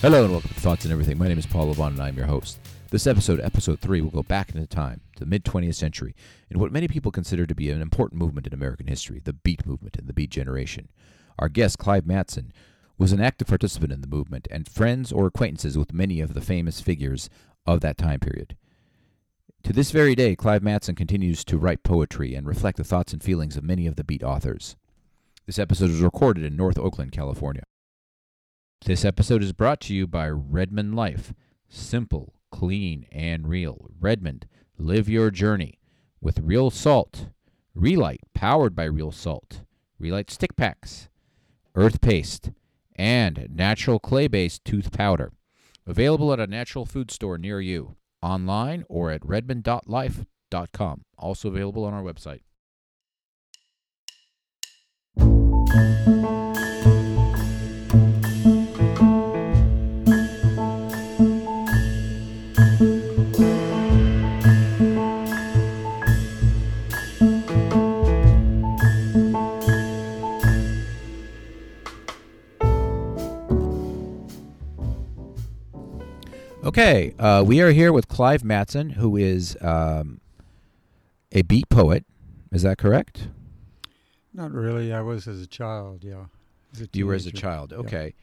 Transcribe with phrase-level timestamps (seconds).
[0.00, 1.18] Hello and welcome to Thoughts and Everything.
[1.18, 2.60] My name is Paul Levon and I'm your host.
[2.92, 6.14] This episode, episode 3, will go back into time to the mid 20th century
[6.48, 9.66] in what many people consider to be an important movement in American history, the Beat
[9.66, 10.88] Movement and the Beat Generation.
[11.40, 12.52] Our guest, Clive Matson,
[12.96, 16.40] was an active participant in the movement and friends or acquaintances with many of the
[16.40, 17.28] famous figures
[17.66, 18.56] of that time period.
[19.64, 23.20] To this very day, Clive Matson continues to write poetry and reflect the thoughts and
[23.20, 24.76] feelings of many of the Beat authors.
[25.44, 27.64] This episode was recorded in North Oakland, California.
[28.84, 31.34] This episode is brought to you by Redmond Life.
[31.68, 33.90] Simple, clean, and real.
[34.00, 34.46] Redmond,
[34.78, 35.78] live your journey
[36.20, 37.26] with real salt.
[37.74, 39.62] Re-Lyte, powered by real salt.
[39.98, 41.08] Re-Lyte stick packs,
[41.74, 42.52] earth paste,
[42.96, 45.32] and natural clay based tooth powder.
[45.86, 51.04] Available at a natural food store near you, online or at redmond.life.com.
[51.18, 52.40] Also available on our website.
[76.78, 80.20] Okay, uh, we are here with Clive Matson, who is um,
[81.32, 82.04] a beat poet.
[82.52, 83.26] Is that correct?
[84.32, 84.92] Not really.
[84.92, 86.04] I was as a child.
[86.04, 86.26] Yeah.
[86.72, 87.72] As a You were as a child.
[87.72, 87.78] Yeah.
[87.78, 88.14] Okay,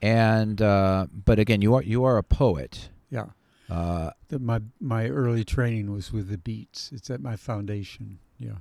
[0.00, 2.88] and uh, but again, you are you are a poet.
[3.10, 3.26] Yeah.
[3.68, 6.90] Uh, The, my my early training was with the Beats.
[6.94, 8.20] It's at my foundation.
[8.38, 8.52] Yeah.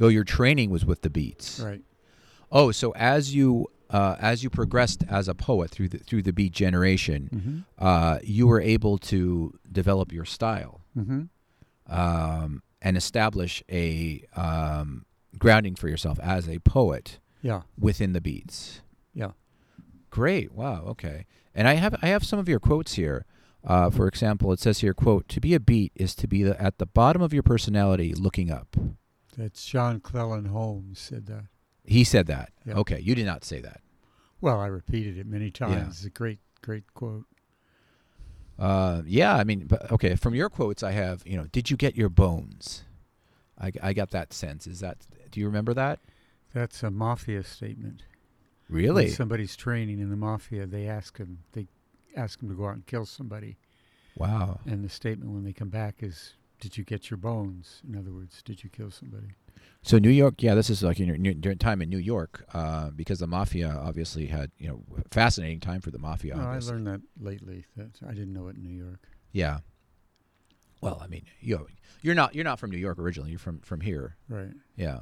[0.00, 1.60] oh, your training was with the Beats.
[1.60, 1.82] Right.
[2.50, 6.32] Oh, so as you uh, as you progressed as a poet through the through the
[6.32, 7.58] Beat generation, Mm-hmm.
[7.78, 11.22] uh, you were able to develop your style Mm-hmm.
[11.92, 15.04] um, and establish a um,
[15.38, 17.62] grounding for yourself as a poet Yeah.
[17.78, 18.80] within the Beats.
[19.14, 19.32] Yeah.
[20.10, 20.52] Great.
[20.52, 20.84] Wow.
[20.88, 21.26] Okay.
[21.54, 23.24] And I have I have some of your quotes here.
[23.62, 26.60] Uh, for example, it says here, "quote To be a beat is to be the,
[26.62, 28.74] at the bottom of your personality, looking up."
[29.36, 31.44] That's John Clellon Holmes said that.
[31.90, 32.52] He said that.
[32.64, 32.74] Yeah.
[32.78, 33.80] Okay, you did not say that.
[34.40, 35.96] Well, I repeated it many times.
[35.98, 37.26] It's a great, great quote.
[38.58, 40.14] Uh, yeah, I mean, but, okay.
[40.16, 42.84] From your quotes, I have, you know, did you get your bones?
[43.58, 44.66] I, I got that sense.
[44.66, 44.98] Is that?
[45.30, 45.98] Do you remember that?
[46.54, 48.02] That's a mafia statement.
[48.68, 49.04] Really?
[49.06, 51.38] When somebody's training in the mafia, they ask him.
[51.52, 51.66] They
[52.16, 53.56] ask him to go out and kill somebody,
[54.16, 54.60] Wow.
[54.64, 58.12] and the statement when they come back is, "Did you get your bones?" In other
[58.12, 59.28] words, did you kill somebody?
[59.82, 63.20] So New York, yeah, this is like in your, time in New York, uh, because
[63.20, 66.36] the mafia obviously had, you know, fascinating time for the mafia.
[66.36, 67.64] No, I learned that lately.
[67.76, 69.00] That I didn't know it in New York.
[69.32, 69.60] Yeah.
[70.82, 71.66] Well, I mean, you
[72.02, 73.30] you're not you're not from New York originally.
[73.30, 74.16] You're from from here.
[74.28, 74.52] Right.
[74.76, 75.00] Yeah.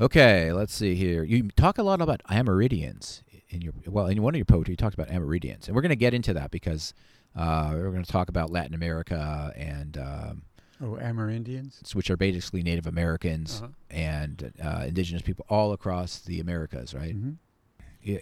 [0.00, 1.22] Okay, let's see here.
[1.22, 4.72] You talk a lot about Amerindians in your well in one of your poetry.
[4.72, 6.94] You talked about Amerindians, and we're going to get into that because
[7.36, 10.42] uh, we're going to talk about Latin America and um,
[10.82, 11.94] Oh, Amerindians.
[11.94, 13.68] which are basically Native Americans Uh-huh.
[13.90, 17.14] and uh, indigenous people all across the Americas, right?
[17.16, 17.36] Mhm.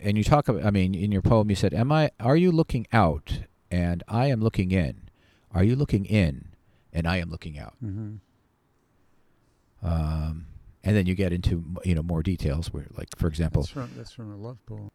[0.03, 0.65] And you talk about.
[0.67, 2.11] I mean, in your poem, you said, "Am I?
[2.21, 5.09] Are you looking out, and I am looking in?
[5.53, 6.49] Are you looking in,
[6.93, 8.19] and I am looking out?" Mhm.
[9.83, 10.47] Um,
[10.85, 13.91] and then you get into you know more details where, like for example, That's from
[13.97, 14.91] that's from a love poem.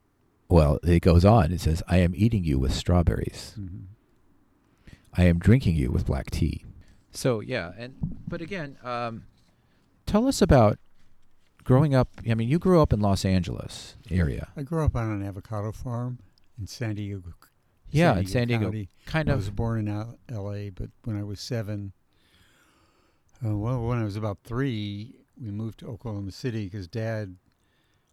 [0.49, 1.51] well, it goes on.
[1.51, 3.55] It says, "I am eating you with strawberries.
[3.59, 3.85] Mhm.
[5.13, 6.63] I am drinking you with black tea."
[7.15, 7.95] So yeah, and
[8.27, 9.23] but again, um,
[10.05, 10.77] tell us about
[11.63, 12.09] growing up.
[12.29, 14.49] I mean, you grew up in Los Angeles area.
[14.55, 16.19] I grew up on an avocado farm
[16.59, 17.33] in San Diego.
[17.89, 18.89] Yeah, in San Diego, County.
[19.05, 19.33] kind of.
[19.33, 21.93] I was born in L- L.A., but when I was seven,
[23.45, 27.37] uh, well, when I was about three, we moved to Oklahoma City because Dad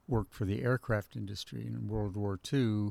[0.06, 1.66] worked for the aircraft industry.
[1.66, 2.90] And in World War II,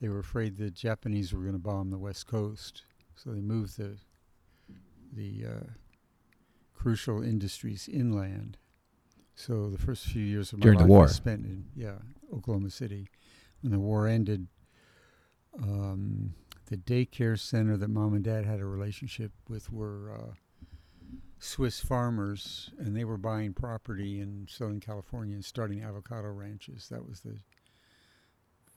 [0.00, 2.82] they were afraid the Japanese were going to bomb the West Coast,
[3.16, 3.96] so they moved the
[5.12, 5.66] the uh,
[6.74, 8.56] crucial industries inland.
[9.34, 11.04] So the first few years of my During the life war.
[11.04, 11.98] I spent in yeah
[12.32, 13.08] Oklahoma City.
[13.60, 14.46] When the war ended,
[15.60, 16.34] um,
[16.66, 20.34] the daycare center that mom and dad had a relationship with were uh,
[21.40, 26.88] Swiss farmers, and they were buying property in Southern California and starting avocado ranches.
[26.88, 27.38] That was the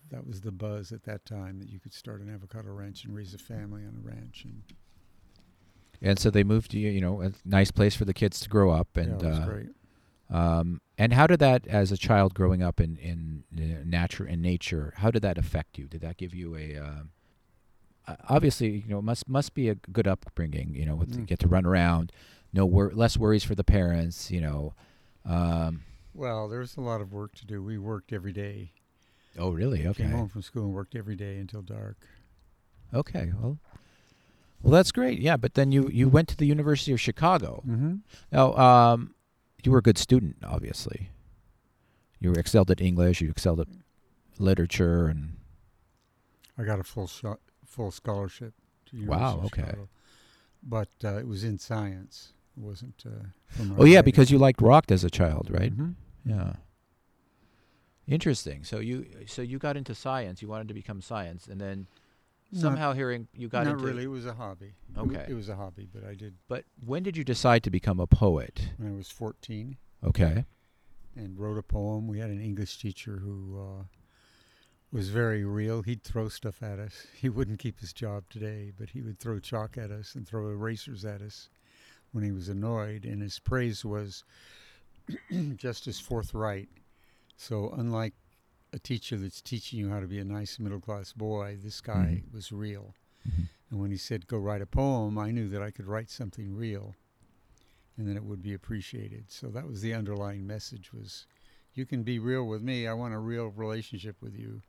[0.09, 3.15] that was the buzz at that time that you could start an avocado ranch and
[3.15, 4.44] raise a family on a ranch.
[4.45, 4.63] And
[6.01, 8.71] And so they moved to you know a nice place for the kids to grow
[8.71, 9.69] up, and yeah, uh, great.
[10.30, 14.42] Um, and how did that, as a child growing up in in uh, nature in
[14.42, 15.88] nature, how did that affect you?
[15.88, 17.03] Did that give you a uh,
[18.30, 20.74] obviously you know must must be a good upbringing.
[20.75, 21.27] You know, with to Mm.
[21.27, 22.12] get to run around,
[22.54, 24.31] no wor- less worries for the parents.
[24.31, 24.74] You know,
[25.25, 25.83] um,
[26.13, 27.63] Well, there was a lot of work to do.
[27.63, 28.71] We worked every day.
[29.38, 29.88] Oh, really?
[29.88, 30.04] Okay.
[30.04, 31.97] Came home from school and worked every day until dark.
[32.94, 33.31] Okay.
[33.39, 33.59] Well,
[34.63, 35.19] well, that's great.
[35.19, 37.63] Yeah, but then you you went to the University of Chicago.
[37.67, 37.95] Mm-hmm.
[38.31, 39.15] Now, um,
[39.63, 41.09] you were a good student, obviously.
[42.19, 43.21] You excelled at English.
[43.21, 43.67] You excelled at
[44.37, 45.37] literature, and
[46.57, 48.53] I got a full shot, full scholarship.
[48.87, 49.61] To Wow, University of okay.
[49.61, 49.89] Chicago.
[50.63, 52.33] But uh, it was in science.
[52.57, 53.03] It wasn't.
[53.05, 55.75] Uh, oh yeah, because you liked rock as a child, right?
[55.75, 55.95] Mhm.
[56.25, 56.53] Yeah.
[58.07, 58.63] Interesting.
[58.63, 60.41] So you so you got into science.
[60.41, 61.87] You wanted to become science, and then
[62.51, 63.86] Not- somehow hearing you got Not into.
[63.86, 64.03] really.
[64.03, 64.74] It was a hobby.
[64.95, 65.25] It Okay.
[65.30, 68.07] It was a hobby, but I did But when did you decide to become a
[68.07, 68.71] poet?
[68.77, 70.45] when I was 14 Okay.
[71.15, 72.07] and wrote a poem.
[72.07, 73.83] We had an English teacher who uh,
[74.92, 75.81] was very real.
[75.83, 77.07] He'd throw stuff at us.
[77.15, 80.50] He wouldn't keep his job today, but he would throw chalk at us and throw
[80.50, 81.50] erasers at us
[82.12, 83.06] when he was annoyed.
[83.06, 84.25] And his praise was
[85.56, 86.69] just as forthright.
[87.38, 88.13] So, unlike
[88.73, 92.23] a teacher that's teaching you how to be a nice middle class boy, this guy
[92.25, 92.33] Mhm.
[92.33, 92.95] was real.
[93.27, 93.50] Mhm.
[93.69, 96.56] And when he said, go write a poem, I knew that I could write something
[96.56, 96.95] real
[97.97, 99.29] and then it would be appreciated.
[99.29, 101.27] So that was the underlying message was
[101.73, 102.88] you can be real with me.
[102.88, 104.62] I want a real relationship with you.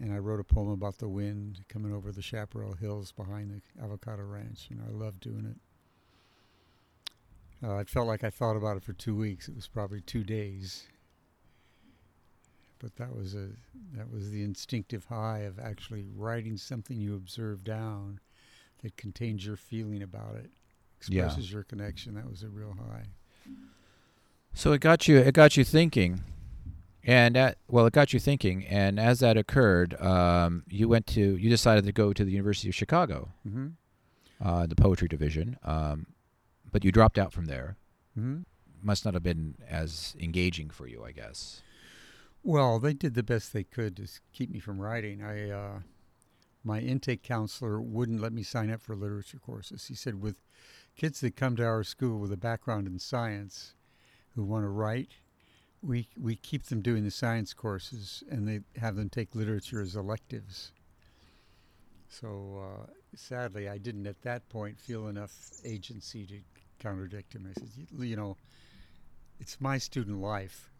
[0.00, 3.82] And I wrote a poem about the wind coming over the Chaparral Hills behind the
[3.82, 5.56] avocado ranch, and I loved doing it.
[7.62, 9.48] Uh, I felt like I thought about it for two weeks.
[9.48, 10.86] It was probably two days,
[12.80, 13.50] but that was a
[13.94, 18.18] that was the instinctive high of actually writing something you observe down
[18.82, 20.50] that contains your feeling about it,
[21.08, 21.24] Yeah.
[21.26, 22.14] expresses your connection.
[22.14, 23.06] That was a real high.
[24.52, 26.22] So it got you it got you thinking,
[27.04, 31.36] and at, well, it got you thinking, and as that occurred, um, you went to
[31.36, 33.68] you decided to go to the University of Chicago, Mm-hmm.
[34.40, 36.06] uh, the poetry division, um,
[36.72, 37.76] but you dropped out from there.
[38.18, 38.40] Mm-hmm.
[38.82, 41.60] Must not have been as engaging for you, I guess.
[42.42, 45.22] Well, they did the best they could to keep me from writing.
[45.22, 45.80] I, uh,
[46.64, 49.86] my intake counselor wouldn't let me sign up for literature courses.
[49.86, 50.42] He said, with
[50.96, 53.74] kids that come to our school with a background in science,
[54.34, 55.10] who want to write,
[55.82, 59.96] we we keep them doing the science courses, and they have them take literature as
[59.96, 60.72] electives.
[62.08, 65.32] So uh, sadly, I didn't at that point feel enough
[65.64, 66.40] agency to
[66.78, 67.46] contradict him.
[67.50, 68.36] I said, "You- you know,
[69.40, 70.70] it's my student life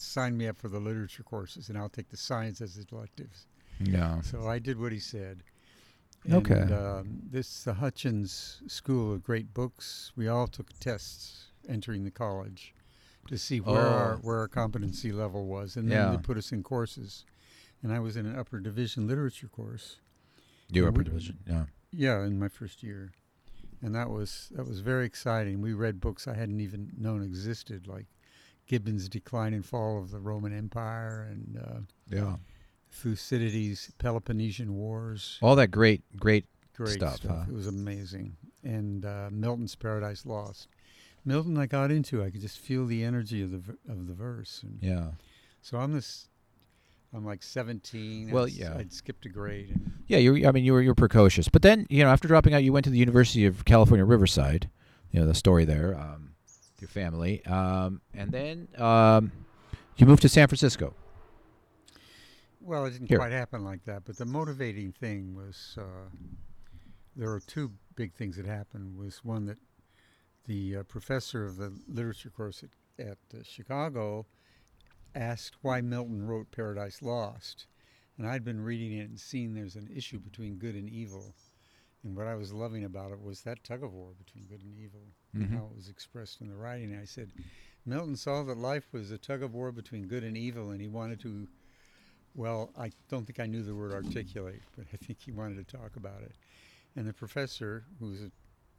[0.00, 3.46] sign me up for the literature courses and I'll take the science as electives.
[3.80, 4.20] Yeah.
[4.22, 5.42] So I did what he said.
[6.30, 6.60] Okay.
[6.72, 10.12] Um, this the Hutchins School of Great Books.
[10.16, 12.74] We all took tests entering the college
[13.28, 14.18] to see where our Oh.
[14.22, 16.16] where our competency level was, and then Yeah.
[16.16, 17.24] they put us in courses.
[17.82, 20.00] And I was in an upper division literature course.
[20.70, 21.38] You upper we- division.
[21.46, 21.66] Yeah.
[21.90, 23.12] Yeah, in my first year,
[23.82, 25.60] and that was that was very exciting.
[25.60, 28.06] We read books I hadn't even known existed, like
[28.66, 31.80] Gibbon's Decline and Fall of the Roman Empire and uh,
[32.14, 32.36] Yeah.
[32.90, 35.38] Thucydides' Peloponnesian Wars.
[35.42, 36.46] All that great, great.
[36.76, 37.36] Great stuff, stuff.
[37.38, 37.44] huh?
[37.48, 38.36] It was amazing.
[38.64, 40.68] And uh, Milton's Paradise Lost.
[41.24, 42.22] Milton, I got into.
[42.22, 44.60] I could just feel the energy of the of the verse.
[44.62, 45.08] And Yeah.
[45.62, 46.28] so I'm this.
[47.14, 48.30] I'm like 17.
[48.30, 48.76] Well, I'd, yeah.
[48.76, 49.70] I'd skipped a grade.
[49.70, 50.46] And Yeah, you.
[50.48, 52.84] I mean, you were you're precocious, but then you know after dropping out, you went
[52.84, 54.68] to the University of California, Riverside.
[55.12, 55.96] You know the story there.
[55.98, 56.33] Um,
[56.84, 59.32] your family, um, and then um,
[59.96, 60.94] you moved to San Francisco.
[62.60, 63.18] Well, it didn't Here.
[63.18, 66.08] quite happen like that, but the motivating thing was uh,
[67.16, 68.96] there were two big things that happened.
[68.96, 69.58] Was one that
[70.46, 74.26] the uh, professor of the literature course at, at uh, Chicago
[75.14, 77.66] asked why Milton wrote Paradise Lost,
[78.18, 81.34] and I'd been reading it and seeing there's an issue between good and evil,
[82.04, 84.76] and what I was loving about it was that tug of war between good and
[84.78, 85.00] evil,
[85.34, 85.40] Mhm.
[85.42, 86.94] and how it was expressed in the writing.
[86.94, 87.32] I said,
[87.86, 90.88] Milton saw that life was a tug of war between good and evil, and he
[90.88, 91.48] wanted to
[92.36, 95.76] well, I don't think I knew the word articulate, but I think he wanted to
[95.76, 96.34] talk about it.
[96.96, 98.32] And the professor, who was a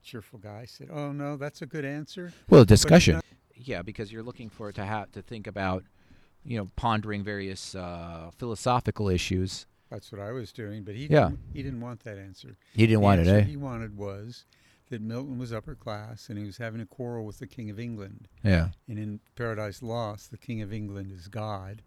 [0.03, 3.15] cheerful guy, said, "Oh no, that's a good answer." Well, but discussion.
[3.15, 5.85] not- Yeah, because you're looking for to have to think about,
[6.43, 9.65] you know, pondering various uh, philosophical issues.
[9.89, 11.29] That's what I was doing, but he Yeah.
[11.29, 12.57] didn't, he didn't want that answer.
[12.73, 13.41] He didn't the want it, eh?
[13.41, 14.45] He wanted was
[14.89, 17.79] that Milton was upper class and he was having a quarrel with the King of
[17.79, 18.27] England.
[18.43, 18.69] Yeah.
[18.87, 21.81] And in Paradise Lost, the King of England is God,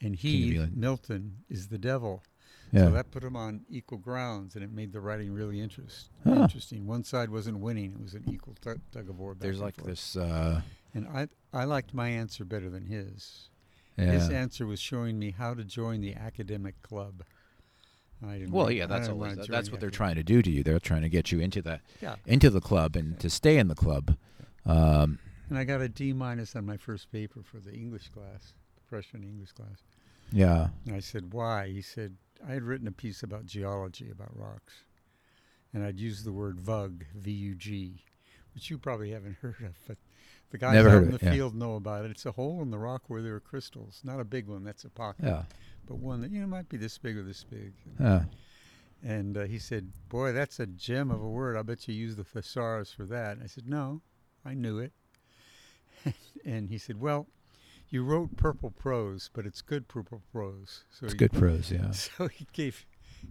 [0.00, 2.22] and he, Milton, is the devil.
[2.72, 2.86] Yeah.
[2.86, 6.42] So that put them on equal grounds, and it made the writing really interest, Huh.
[6.42, 6.84] interesting.
[6.86, 9.36] One side wasn't winning; it was an equal tug, tug of war.
[9.38, 9.86] There's like forth.
[9.86, 10.16] this.
[10.16, 10.62] Uh,
[10.92, 13.50] and I I liked my answer better than his.
[13.96, 14.12] Yeah.
[14.12, 17.22] His answer was showing me how to join the academic club.
[18.26, 18.52] I didn't.
[18.52, 20.62] Well, yeah, that's always, that's what they're trying to do to you.
[20.62, 23.68] They're trying to get you into the Yeah, into the club and to stay in
[23.68, 24.16] the club.
[24.64, 28.54] Um, and I got a D minus on my first paper for the English class,
[28.74, 29.82] the freshman English class.
[30.32, 30.68] Yeah.
[30.86, 31.68] And I said, why?
[31.68, 34.74] He said, I had written a piece about geology, about rocks.
[35.72, 38.02] And I'd used the word VUG, V-U-G,
[38.54, 39.98] which you probably haven't heard of, but
[40.50, 41.32] the guys Never out in the it, yeah.
[41.32, 42.10] field know about it.
[42.10, 44.00] It's a hole in the rock where there are crystals.
[44.04, 45.42] Not a big one, that's a pocket, Yeah.
[45.86, 47.72] but one that, you know, might be this big or this big.
[48.00, 48.24] Yeah.
[49.04, 51.56] And uh, he said, boy, that's a gem of a word.
[51.56, 53.32] I bet you use the thesaurus for that.
[53.32, 54.00] And I said, no,
[54.44, 54.92] I knew it.
[56.44, 57.26] and he said, well,
[57.88, 60.84] you wrote purple prose, but it's good purple prose.
[60.90, 61.70] So It's good prose.
[61.70, 61.90] Yeah.
[61.92, 62.84] So he gave,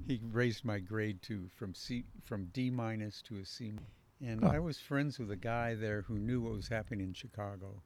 [0.07, 3.73] he raised my grade to from C from D minus to a C.
[4.21, 4.47] And Oh.
[4.47, 7.81] I was friends with a guy there who knew what was happening in Chicago.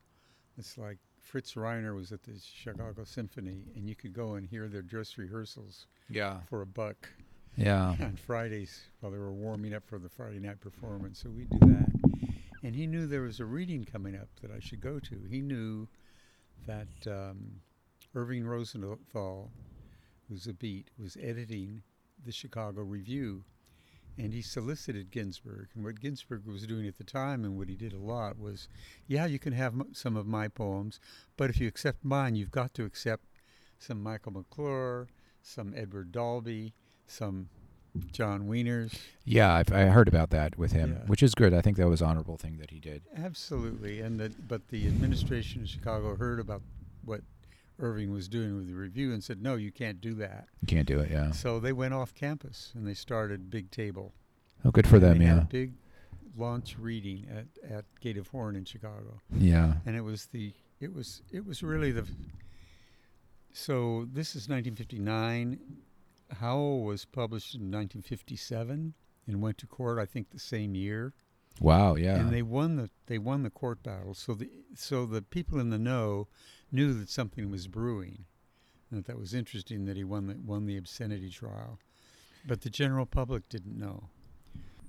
[0.58, 4.68] It's like Fritz Reiner was at the Chicago Symphony, and you could go and hear
[4.68, 6.42] their dress rehearsals Yeah.
[6.42, 7.10] for a buck
[7.56, 7.96] Yeah.
[8.00, 11.20] on Fridays while they were warming up for the Friday night performance.
[11.20, 11.92] So we'd do that.
[12.62, 15.22] And he knew there was a reading coming up that I should go to.
[15.30, 15.88] He knew
[16.68, 17.62] that um,
[18.14, 19.50] Irving Rosenthal,
[20.28, 21.82] who's a beat, was editing
[22.26, 23.44] the Chicago Review.
[24.20, 25.70] And he solicited Ginsberg.
[25.76, 28.68] And what Ginsberg was doing at the time, and what he did a lot, was
[29.08, 31.00] yeah, you can have m- some of my poems,
[31.38, 33.24] but if you accept mine, you've got to accept
[33.80, 35.08] some Michael McClure,
[35.42, 36.74] some Edward Dalby,
[37.08, 37.48] some
[38.12, 38.94] John Wieners.
[39.26, 39.54] Yeah.
[39.54, 41.08] I've, I heard about that with him, Yeah.
[41.08, 41.54] which is good.
[41.54, 43.02] I think that was an honorable thing that he did.
[43.16, 46.62] Absolutely, and that, but the administration in Chicago heard about
[47.06, 47.22] what
[47.80, 50.88] Irving was doing with the review and said, "No, you can't do that." You can't
[50.88, 51.10] do it.
[51.12, 51.32] Yeah.
[51.32, 54.14] So they went off campus and they started Big Table.
[54.66, 55.22] Oh, good for And them.
[55.22, 55.40] Yeah.
[55.50, 55.74] big
[56.38, 59.76] launch reading at, at Gate of Horn in Chicago, Yeah.
[59.86, 62.06] and it was the it was it was really the.
[63.52, 65.60] So this is 1959.
[66.40, 68.94] Howl was published in 1957
[69.28, 69.98] and went to court.
[69.98, 71.14] I think the same year.
[71.60, 71.96] Wow.
[71.96, 72.16] Yeah.
[72.20, 74.14] and they won the they won the court battle.
[74.14, 76.28] So the so the people in the know
[76.72, 78.26] knew that something was brewing,
[78.90, 81.80] and that that was interesting that he won the won the obscenity trial,
[82.48, 84.10] but the general public didn't know.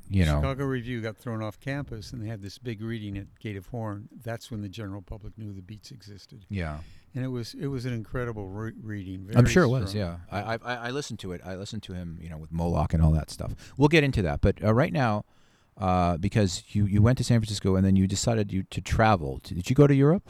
[0.08, 0.36] you know.
[0.40, 3.66] Chicago Review got thrown off campus, and they had this big reading at Gate of
[3.68, 4.08] Horn.
[4.24, 6.78] That's when the general public knew the beats existed, Yeah.
[7.14, 9.30] and it was it was an incredible re- reading.
[9.34, 9.94] I'm sure it was.
[9.94, 10.58] Yeah, I, I
[10.88, 11.40] I listened to it.
[11.44, 13.54] I listened to him, you know, with Moloch and all that stuff.
[13.76, 15.24] We'll get into that, but uh, right now,
[15.76, 19.38] uh, because you you went to San Francisco and then you decided you to travel.
[19.42, 20.28] Did you go to Europe?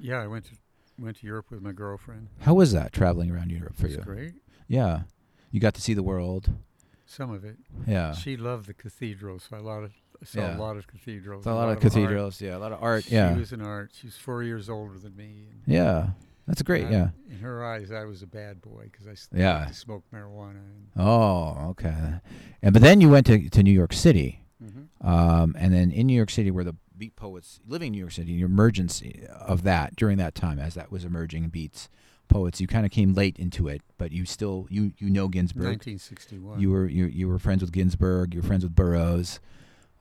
[0.00, 0.20] yeah.
[0.22, 0.52] I went to
[0.98, 2.28] went to Europe with my girlfriend.
[2.40, 3.98] How was that traveling around Europe for you?
[3.98, 4.34] great.
[4.68, 5.02] Yeah,
[5.50, 6.50] you got to see the world.
[7.06, 7.56] Some of it.
[7.86, 9.46] Yeah, She loved the cathedrals.
[9.50, 10.56] So I lot of I saw Yeah.
[10.56, 11.44] a lot of cathedrals.
[11.44, 11.80] a lot of art.
[11.80, 12.40] cathedrals.
[12.40, 13.04] Yeah, a lot of art.
[13.04, 13.90] She Yeah, was in art.
[13.92, 15.48] She's four years older than me.
[15.66, 16.10] Yeah,
[16.46, 16.86] that's great.
[16.86, 17.08] I- Yeah.
[17.28, 19.58] In her eyes, I was a bad boy because I Yeah.
[19.58, 20.60] liked to smoke marijuana.
[20.64, 22.20] And, Oh, okay.
[22.62, 24.40] And but then you went to to New York City.
[24.62, 24.88] Mhm.
[25.06, 28.12] Um, and then in New York City, where the beat poets living in New York
[28.12, 29.02] City, the emergence
[29.40, 31.88] of that during that time, as that was emerging beats
[32.28, 35.64] poets, you kind of came late into it, but you still you you know Ginsberg.
[35.64, 36.60] 1961.
[36.60, 38.34] You were you you were friends with Ginsberg.
[38.34, 39.40] You were friends with Burroughs.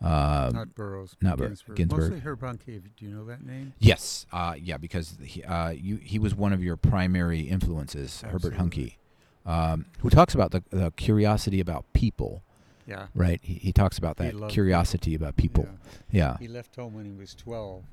[0.01, 1.15] Um, not Burroughs.
[1.21, 1.77] not Bur- Ginsberg.
[1.77, 2.11] Ginsberg.
[2.11, 2.59] Mostly Herb.
[2.65, 3.73] Do you know that name?
[3.79, 8.53] yes, uh, yeah, because he uh, you he was one of your primary influences, Herbert
[8.53, 8.97] Absolutely.
[9.45, 12.43] Huncke, um, who talks about the, the curiosity about people.
[12.87, 13.07] Yeah.
[13.15, 15.67] Right, he, he talks about that curiosity about people.
[16.11, 16.33] Yeah.
[16.33, 17.83] Yeah, He left home when he was 12,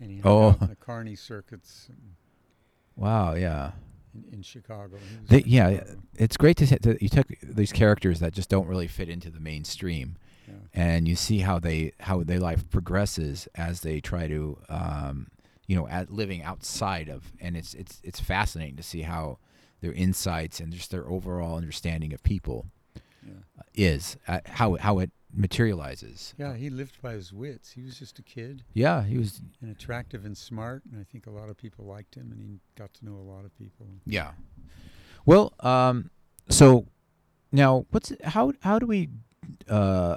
[0.00, 0.56] and he Oh.
[0.60, 1.88] in the Carney circuits
[2.96, 3.72] wow, yeah.
[4.14, 4.96] in, in Chicago.
[5.28, 5.96] They- in yeah, Chicago.
[6.16, 9.40] it's great to, to you took these characters that just don't really fit into the
[9.40, 10.16] mainstream
[10.48, 10.54] Yeah.
[10.74, 15.28] and you see how they how their life progresses as they try to um,
[15.66, 19.38] you know at living outside of and it's it's it's fascinating to see how
[19.82, 22.66] their insights and just their overall understanding of people
[23.76, 26.34] is uh, how how it materializes.
[26.38, 27.72] Yeah, he lived by his wits.
[27.72, 28.64] He was just a kid.
[28.72, 32.14] Yeah he was and attractive and smart, and I think a lot of people liked
[32.14, 33.86] him, and he got to know a lot of people.
[34.06, 34.32] yeah.
[35.24, 36.10] Well um
[36.48, 36.86] so
[37.52, 39.08] now what's how how do we
[39.68, 40.16] uh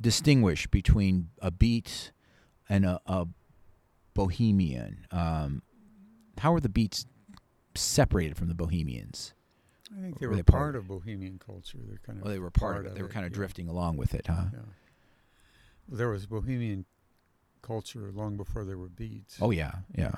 [0.00, 2.12] distinguish between a beat
[2.68, 3.26] and a, a
[4.14, 5.06] bohemian?
[5.10, 5.62] Um
[6.38, 7.06] how are the beats
[7.74, 9.34] separated from the bohemians
[9.96, 11.78] I think they Were were they part part of of Bohemian culture.
[11.86, 13.36] They're kind of well they were part, of it they were kind of yeah.
[13.36, 14.60] drifting along with it huh Yeah.
[15.88, 16.86] There was Bohemian
[17.62, 19.38] culture long before there were beats.
[19.40, 20.12] oh yeah yeah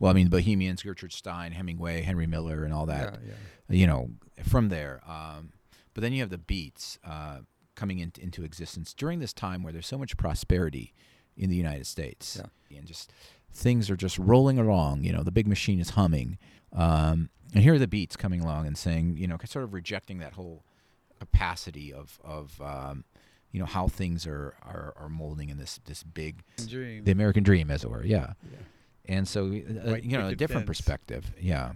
[0.00, 3.28] well i mean the bohemians gertrude stein hemingway henry miller and all that Yeah,
[3.68, 3.76] yeah.
[3.76, 4.10] you know,
[4.42, 5.00] from there.
[5.06, 5.52] Um,
[5.94, 7.40] but then you have the beats uh,
[7.76, 10.92] coming in, into existence during this time where there's so much prosperity
[11.36, 12.40] in the United States,
[12.76, 13.12] and just
[13.52, 15.02] things are just rolling along.
[15.04, 16.38] You know, the big machine is humming,
[16.72, 20.18] um, and here are the beats coming along and saying, you know, sort of rejecting
[20.18, 20.62] that whole
[21.18, 23.04] capacity of of um,
[23.52, 27.04] you know how things are, are are molding in this this big Dream.
[27.04, 28.04] the American dream, as it were.
[28.04, 28.58] Yeah yeah.
[29.16, 30.78] and so uh, you know a different fence.
[30.78, 31.72] perspective yeah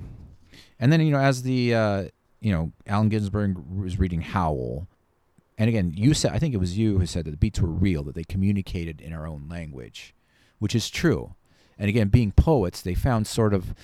[0.78, 2.04] And then you know, as the uh,
[2.40, 4.86] you know, Allen Ginsberg was reading Howl,
[5.58, 7.68] and again, you said I think it was you who said that the beats were
[7.68, 10.14] real, that they communicated in our own language,
[10.58, 11.34] which is true.
[11.78, 13.74] And again, being poets, they found sort of,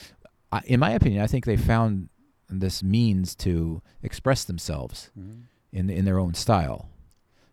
[0.52, 2.08] I- in my opinion, I think they found
[2.48, 5.42] this means to express themselves Mhm.
[5.72, 6.90] in in their own style,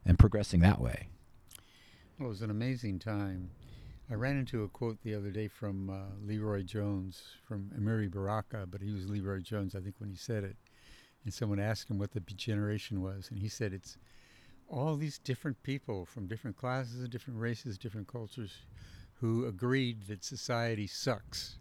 [0.04, 1.10] and progressing that way.
[2.18, 3.52] Well, it was an amazing time.
[4.10, 8.66] I ran into a quote the other day from uh, LeRoi Jones from Amiri Baraka,
[8.66, 10.56] but he was LeRoi Jones, I think, when he said it.
[11.24, 13.98] And someone asked him what the generation was, and he said it's
[14.70, 18.66] all these different people from different classes, and different races, different cultures,
[19.16, 21.60] who agreed that society sucks.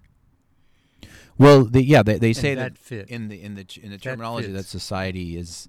[1.39, 3.09] Well, they, yeah, they, they say that that fit.
[3.11, 4.69] in the in the in the terminology that fits.
[4.71, 5.69] society is,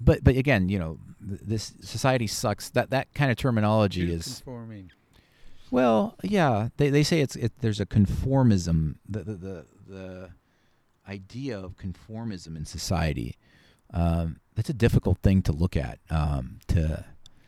[0.00, 2.70] but but again, you know, this society sucks.
[2.70, 4.90] That that kind of terminology is conforming.
[5.70, 6.68] well, yeah.
[6.78, 8.96] They they say it's it, there's a conformism.
[9.08, 10.30] The the the, the
[11.08, 13.36] idea of conformism in society.
[13.94, 16.00] Um, that's a difficult thing to look at.
[16.10, 17.04] Um, to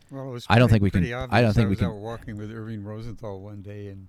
[0.09, 2.37] Well, it was I don't think we can- pretty I don't think we can- walking
[2.37, 4.07] with Irving Rosenthal one day, and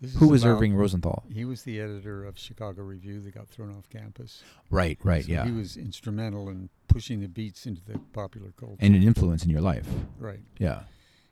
[0.00, 1.24] this who was about- Irving Rosenthal?
[1.32, 4.42] He was the editor of Chicago Review that got thrown off campus.
[4.70, 8.76] Right, right, So yeah, He was instrumental in pushing the beats into the popular culture.
[8.80, 9.88] and an influence in your life.
[10.18, 10.42] right.
[10.58, 10.82] Yeah.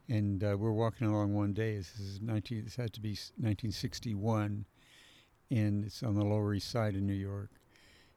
[0.09, 1.76] And uh, we're walking along one day.
[1.76, 2.64] This is 19.
[2.64, 4.64] This had to be 1961,
[5.50, 7.50] and it's on the Lower East Side of New York.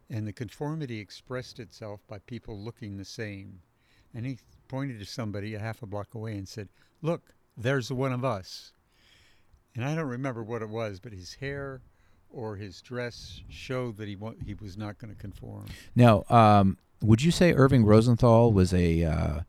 [0.10, 3.62] And the conformity expressed itself by people looking the same.
[4.14, 4.38] And he
[4.68, 6.70] pointed to somebody a half a block away and said,
[7.02, 8.74] "Look, there's one of us."
[9.76, 11.82] And I don't remember what it was, but his hair
[12.30, 15.66] or his dress showed that he wa- he was not going to conform.
[15.96, 19.40] Now, um, would you say Irving Rosenthal was a uh,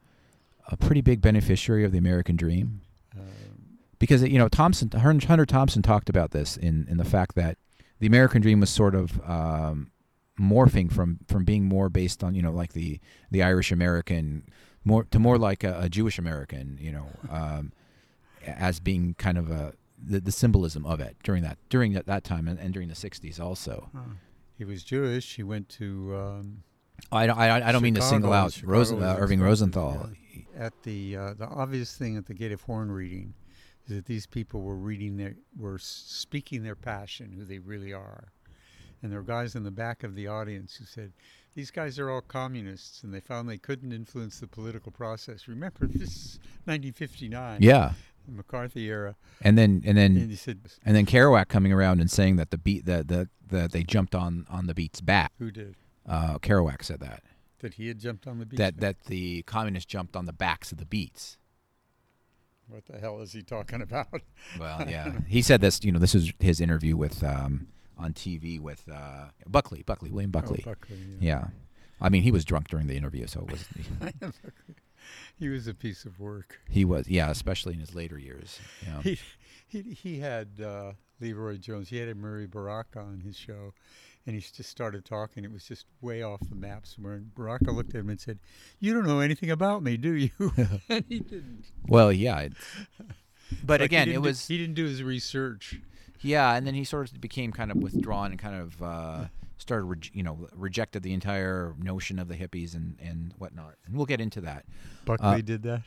[0.68, 2.80] a pretty big beneficiary of the American dream?
[3.16, 7.56] Um, Because you know, Thompson, Hunter Thompson talked about this in in the fact that
[7.98, 9.90] the American dream was sort of um,
[10.38, 14.42] morphing from from being more based on you know like the the Irish American
[14.84, 17.72] more to more like a, a Jewish American, you know, um,
[18.46, 19.72] as being kind of a
[20.06, 22.94] the, the symbolism of it during that during that, that time and, and during the
[22.94, 23.90] '60s also.
[24.56, 25.36] he was Jewish.
[25.36, 26.62] He went to um,
[27.12, 30.10] I don't, I, I don't mean to single out Chicago Rosen, uh, Irving Rosenthal.
[30.56, 33.34] at the uh, the obvious thing at the Gate of Horn reading
[33.86, 38.32] is that these people were reading their were speaking their passion, who they really are,
[39.02, 41.12] and there were guys in the back of the audience who said.
[41.54, 45.48] These guys are all communists, and they found they couldn't influence the political process.
[45.48, 47.92] Remember, this is 1959, Yeah,
[48.28, 52.36] McCarthy era, and then and then and said, and then Kerouac coming around and saying
[52.36, 55.32] that the beat the the that they jumped on on the beat's back.
[55.38, 55.74] "Who did?
[56.08, 57.22] Uh, Kerouac said that
[57.60, 58.58] That he had jumped on the beach?
[58.58, 61.38] that that the communists jumped on the backs of the beats.
[62.68, 64.20] what the hell is he talking about?
[64.58, 65.82] Well, yeah, he said this.
[65.84, 70.30] You know, this is his interview with um, on TV with uh, Buckley, Buckley, William
[70.30, 70.62] Buckley.
[70.66, 70.98] Oh, Buckley.
[71.20, 71.48] yeah,
[72.00, 73.64] I mean, he was drunk during the interview, so it was
[75.38, 76.60] he was a piece of work.
[76.68, 78.58] he was yeah, especially in his later years.
[78.86, 79.00] Know.
[79.00, 79.18] He
[79.66, 81.88] he he had uh, LeRoi Jones.
[81.88, 83.72] He had Amiri Baraka on his show,
[84.26, 85.44] and he just started talking.
[85.44, 87.14] It was just way off the map somewhere.
[87.14, 88.38] And Baraka looked at him and said,
[88.80, 90.30] "You don't know anything about me, do you?"
[90.88, 91.64] and he didn't.
[91.88, 92.48] Well, yeah,
[93.64, 95.80] but Like, again, it didn't do- was he didn't do his research.
[96.22, 99.24] Yeah, and then he sort of became kind of withdrawn and kind of uh,
[99.58, 103.74] started, rej- you know, rejected the entire notion of the hippies and, and whatnot.
[103.86, 104.64] And we'll get into that.
[105.04, 105.82] Buckley Uh, did that.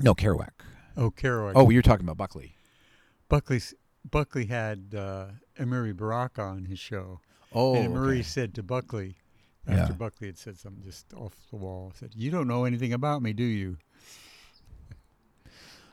[0.00, 0.50] No, Kerouac.
[0.96, 1.52] Oh, Kerouac.
[1.54, 2.56] Oh, you're talking about Buckley.
[3.28, 3.74] Buckley's,
[4.08, 5.26] Buckley had uh,
[5.58, 7.20] Amiri Baraka on his show.
[7.52, 8.22] Oh, and Murray okay.
[8.22, 9.16] said to Buckley,
[9.68, 9.82] Yeah.
[9.82, 13.20] after Buckley had said something just off the wall, said, "You don't know anything about
[13.22, 13.78] me, do you?"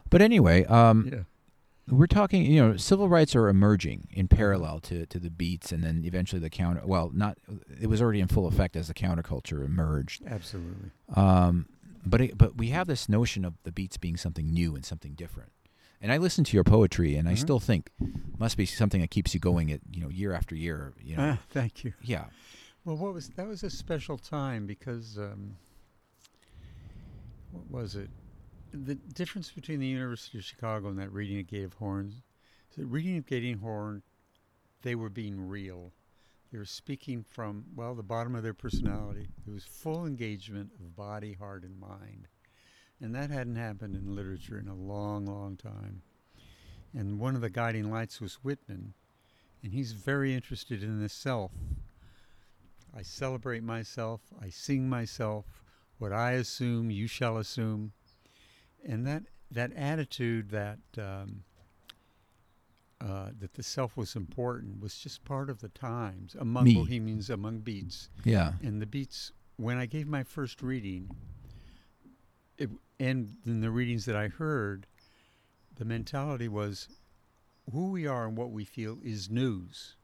[0.09, 1.23] But anyway, um, Yeah.
[1.93, 2.45] We're talking.
[2.45, 6.39] You know, civil rights are emerging in parallel to, to the beats, and then eventually
[6.39, 6.81] the counter.
[6.85, 7.37] Well, not.
[7.81, 10.23] It was already in full effect as the counterculture emerged.
[10.25, 10.91] Absolutely.
[11.15, 11.67] Um,
[12.05, 15.13] but it, but we have this notion of the beats being something new and something
[15.13, 15.51] different.
[16.01, 17.37] And I listen to your poetry, and I Mhm.
[17.39, 17.89] still think
[18.37, 20.93] must be something that keeps you going at you know year after year.
[21.01, 21.93] You know, Ah, thank you.
[22.01, 22.25] yeah,
[22.83, 25.55] Well, what was that was a special time because um,
[27.51, 28.09] what was it?
[28.73, 32.23] The difference between the University of Chicago and that reading at Gate of Horns
[32.71, 34.01] is that reading of Gate of Horn,
[34.81, 35.91] they were being real.
[36.51, 39.27] They were speaking from well the bottom of their personality.
[39.45, 42.27] There was full engagement of body, heart, and mind,
[42.99, 46.01] and that hadn't happened in literature in a long, long time.
[46.95, 48.95] And one of the guiding lights was Whitman,
[49.61, 51.51] and he's very interested in the self.
[52.95, 54.21] I celebrate myself.
[54.41, 55.45] I sing myself.
[55.99, 57.91] What I assume, you shall assume.
[58.85, 61.43] And that that attitude, that um,
[63.01, 66.73] uh, that the self was important was just part of the times among Me.
[66.75, 68.53] bohemians, among beats, Yeah.
[68.61, 69.31] and the beats.
[69.57, 71.09] When I gave my first reading,
[72.57, 72.69] it,
[72.99, 74.87] and in the readings that I heard,
[75.75, 76.87] the mentality was,
[77.71, 79.95] who we are and what we feel is news.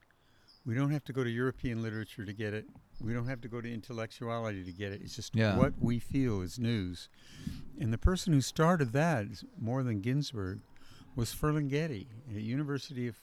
[0.65, 2.65] We don't have to go to European literature to get it.
[3.01, 5.01] We don't have to go to intellectuality to get it.
[5.01, 5.57] It's just Yeah.
[5.57, 7.09] what we feel is news.
[7.79, 10.59] And the person who started that, more than Ginsberg,
[11.15, 13.15] was Ferlinghetti at University of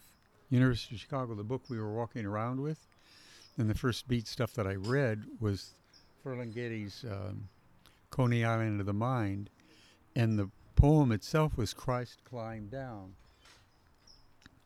[0.48, 1.34] University of Chicago.
[1.34, 2.86] The book we were walking around with,
[3.58, 5.74] and the first beat stuff that I read was
[6.24, 7.48] Ferlinghetti's um,
[8.10, 9.50] Coney Island of the Mind,
[10.14, 13.14] and the poem itself was Christ climbed down,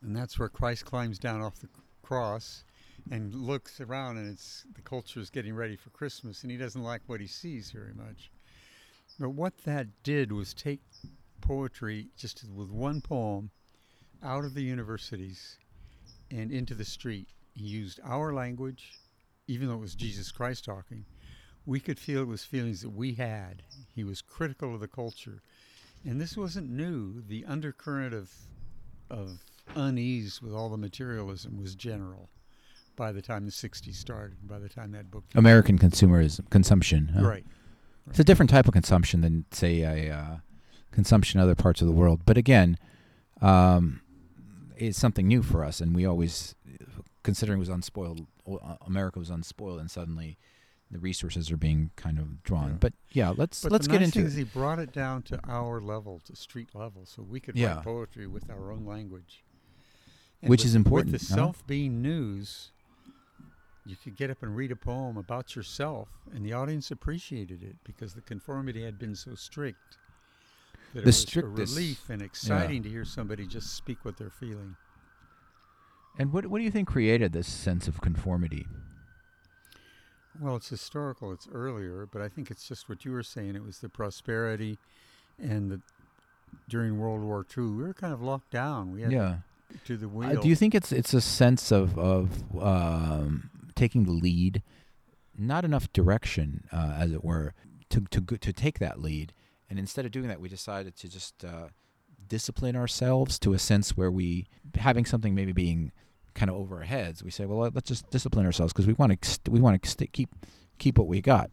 [0.02, 1.68] and that's where Christ climbs down off the
[2.02, 2.64] cross
[3.10, 6.82] and looks around and it's the culture is getting ready for Christmas and he doesn't
[6.82, 8.30] like what he sees very much.
[9.18, 10.80] But what that did was take
[11.40, 13.50] poetry just with one poem
[14.22, 15.58] out of the universities
[16.30, 17.28] and into the street.
[17.54, 18.92] He used our language,
[19.48, 21.04] even though it was Jesus Christ talking.
[21.66, 23.64] We could feel it was feelings that we had.
[23.92, 25.42] He was critical of the culture.
[26.04, 27.20] And this wasn't new.
[27.20, 28.32] The undercurrent of
[29.10, 29.40] of
[29.74, 32.30] unease with all the materialism was general
[32.96, 37.12] by the time the 60s started, by the time that book American consumerism, consumption.
[37.14, 37.22] huh?
[37.26, 37.46] Right.
[38.08, 40.36] It's a different type of consumption than, say, a uh,
[40.90, 42.22] consumption in other parts of the world.
[42.26, 42.76] But again,
[43.40, 44.00] um,
[44.76, 46.54] it's something new for us, and we always,
[47.22, 50.38] considering it was unspoiled, uh, America was unspoiled, and suddenly
[50.90, 52.70] the resources are being kind of drawn.
[52.70, 52.76] Yeah.
[52.80, 54.28] But yeah, let's But let's the get nice into thing it.
[54.28, 57.76] is he brought it down to our level, to street level, so we could Yeah.
[57.76, 59.44] write poetry with our own language.
[60.40, 61.36] Which with- is important, With the huh?
[61.36, 62.72] self being news,
[63.90, 67.76] you could get up and read a poem about yourself, and the audience appreciated it
[67.84, 69.98] because the conformity had been so strict.
[70.94, 74.16] That The it was strictness- a relief and exciting to hear somebody just speak what
[74.16, 74.76] they're feeling.
[76.18, 78.66] And what what do you think created this sense of conformity?
[80.40, 83.56] Well, it's historical, it's earlier, but I think it's just what you were saying.
[83.56, 84.78] It was the prosperity
[85.38, 85.80] and the
[86.68, 88.90] during World War II, we were kind of locked down.
[88.92, 89.38] We had Yeah.
[89.84, 93.50] to the Uh, do you think it's it's a sense of of um,
[93.80, 94.62] taking the lead,
[95.36, 97.54] not enough direction, uh, as it were,
[97.90, 99.32] to to to take that lead,
[99.68, 101.68] and instead of doing that, we decided to just uh,
[102.28, 105.92] discipline ourselves to a sense where we having something maybe being
[106.34, 107.24] kind of over our heads.
[107.24, 110.06] We say, well, let- let's just discipline ourselves because we want to we want to
[110.08, 110.28] keep
[110.78, 111.50] keep what we got.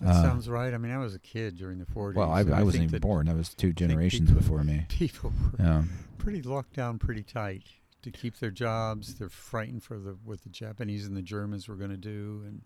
[0.00, 0.72] that uh, sounds right.
[0.74, 2.14] I mean, I was a kid during the 40s.
[2.14, 3.26] Well, I, I wasn't even born.
[3.26, 4.84] That was two generations people- before me.
[4.88, 5.82] People were Yeah.
[6.18, 7.62] pretty locked down, pretty tight
[8.06, 9.14] to keep their jobs.
[9.16, 12.62] They're frightened for the what the Japanese and the Germans were going to do, and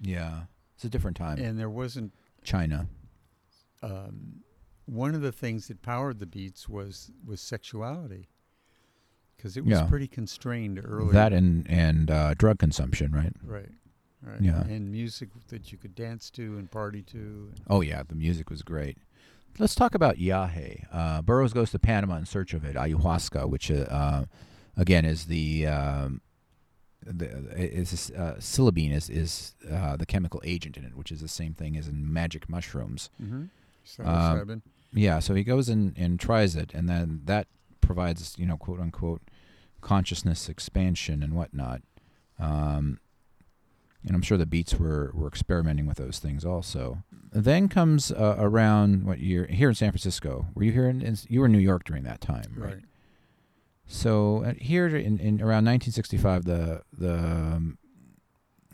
[0.00, 0.44] Yeah.
[0.74, 1.38] It's a different time.
[1.38, 2.88] and there wasn't China.
[3.82, 4.42] um,
[4.86, 8.28] one of the things that powered the beats was was sexuality
[9.36, 9.86] because it was Yeah.
[9.86, 11.12] pretty constrained earlier.
[11.12, 13.32] That and and uh, drug consumption, right?
[13.44, 13.70] right,
[14.22, 14.62] right, Yeah.
[14.64, 17.52] and music that you could dance to and party to.
[17.68, 18.98] Oh yeah, the music was great.
[19.58, 20.84] Let's talk about Yahe.
[20.90, 22.74] Uh, Burroughs goes to Panama in search of it.
[22.74, 24.24] Ayahuasca, which uh, uh,
[24.76, 26.20] again is the um,
[27.02, 31.28] the is uh, psilocybin is is uh, the chemical agent in it, which is the
[31.28, 33.10] same thing as in magic mushrooms.
[33.22, 33.44] Mm-hmm.
[34.06, 37.48] Um, Yeah, so he goes and, and tries it, and then that
[37.80, 39.22] provides, you know, quote unquote,
[39.80, 41.82] consciousness expansion and whatnot.
[42.38, 43.00] Um,
[44.06, 47.02] and I'm sure the Beats were, were experimenting with those things also.
[47.32, 50.46] Then comes uh, around what year here in San Francisco.
[50.54, 52.74] Were you here in, in you were in New York during that time, right?
[52.74, 52.84] right.
[53.86, 57.78] So uh, here in, in around 1965, the the um,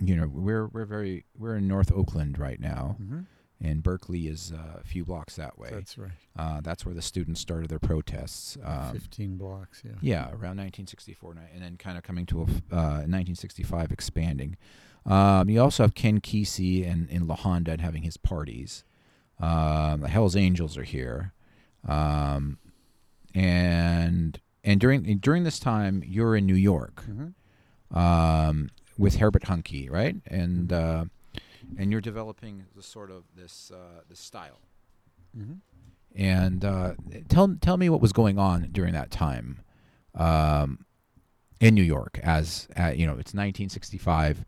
[0.00, 3.20] you know we're we're very we're in North Oakland right now, Mm-hmm.
[3.60, 5.70] and Berkeley is uh, a few blocks that way.
[5.72, 6.12] That's right.
[6.38, 8.56] Uh, that's where the students started their protests.
[8.64, 9.82] Um, Fifteen blocks.
[9.84, 9.92] Yeah.
[10.00, 14.56] yeah, around 1964, and then kind of coming to a f- uh, 1965 expanding.
[15.06, 18.84] Um, you also have Ken Kesey and in La Honda and having his parties.
[19.40, 21.32] Um, the Hell's Angels are here,
[21.88, 22.58] um,
[23.34, 27.98] and and during during this time you're in New York Mm-hmm.
[27.98, 30.16] um, with Herbert Huncke, right?
[30.26, 31.04] And uh,
[31.78, 34.60] and you're developing the sort of this uh, this style.
[35.36, 35.54] Mm-hmm.
[36.16, 36.94] And uh,
[37.28, 39.60] tell tell me what was going on during that time
[40.14, 40.84] um,
[41.60, 42.18] in New York.
[42.22, 44.44] As uh, you know, it's 1965,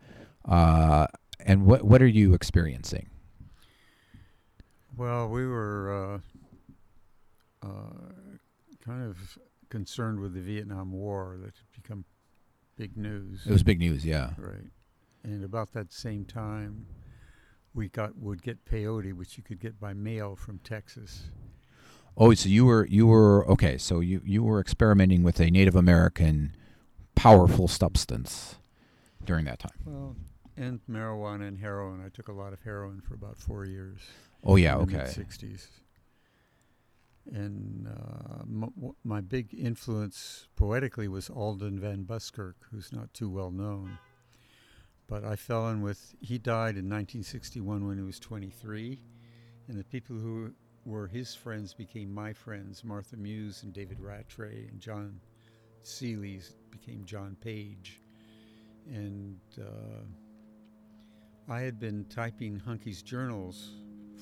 [0.48, 1.07] uh,
[1.40, 3.09] and what what are you experiencing?
[4.96, 6.20] Well, we were
[7.62, 8.12] uh, uh,
[8.85, 9.38] kind of
[9.72, 12.04] concerned with the Vietnam War that had become
[12.76, 13.40] big news.
[13.46, 14.32] It was big news, yeah.
[14.37, 14.70] right,
[15.24, 16.87] and about that same time,
[17.72, 21.30] we got would get peyote, which you could get by mail from Texas.
[22.18, 23.78] Oh, so you were you were okay.
[23.78, 26.54] So you you were experimenting with a Native American
[27.14, 28.56] powerful substance
[29.24, 29.78] during that time.
[29.87, 30.16] Well,
[30.54, 32.02] and marijuana and heroin.
[32.04, 34.00] I took a lot of heroin for about four years.
[34.44, 35.06] Oh yeah, okay.
[35.06, 35.68] Sixties.
[37.30, 38.68] And uh,
[39.04, 43.98] my big influence poetically was Alden Van Buskirk, who's not too well known.
[45.08, 46.14] But I fell in with.
[46.20, 48.98] He died in 1961 when he was 23,
[49.68, 50.52] and the people who
[50.85, 52.82] were his friends became my friends.
[52.82, 55.20] Martha Muse and David Rattray and John
[55.82, 58.00] Seeley's became John Page,
[58.87, 60.02] and uh,
[61.48, 63.70] I had been typing Huncke's journals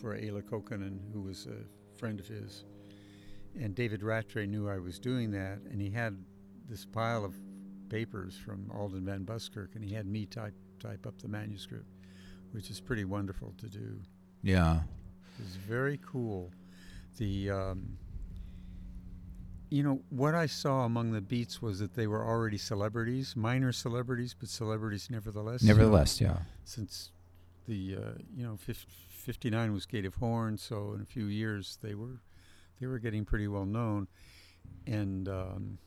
[0.01, 2.65] for Ayla Kokanen, who was a friend of his.
[3.59, 6.17] And David Rattray knew I was doing that, and he had
[6.69, 7.35] this pile of
[7.89, 11.87] papers from Alden Van Buskirk, and he had me type type up the manuscript,
[12.53, 14.01] which is pretty wonderful to do.
[14.43, 14.81] Yeah.
[15.39, 16.51] It was very cool.
[17.19, 17.99] The um,
[19.71, 23.73] you know what I saw among the beats was that they were already celebrities, minor
[23.73, 25.63] celebrities, but celebrities nevertheless.
[25.63, 26.39] Nevertheless, yeah.
[26.65, 27.13] since
[27.69, 31.79] the uh, you know fif- 59 was Gate of Horn, so in a few years
[31.83, 32.21] they were
[32.81, 34.09] they were getting pretty well known,
[34.87, 35.79] and um,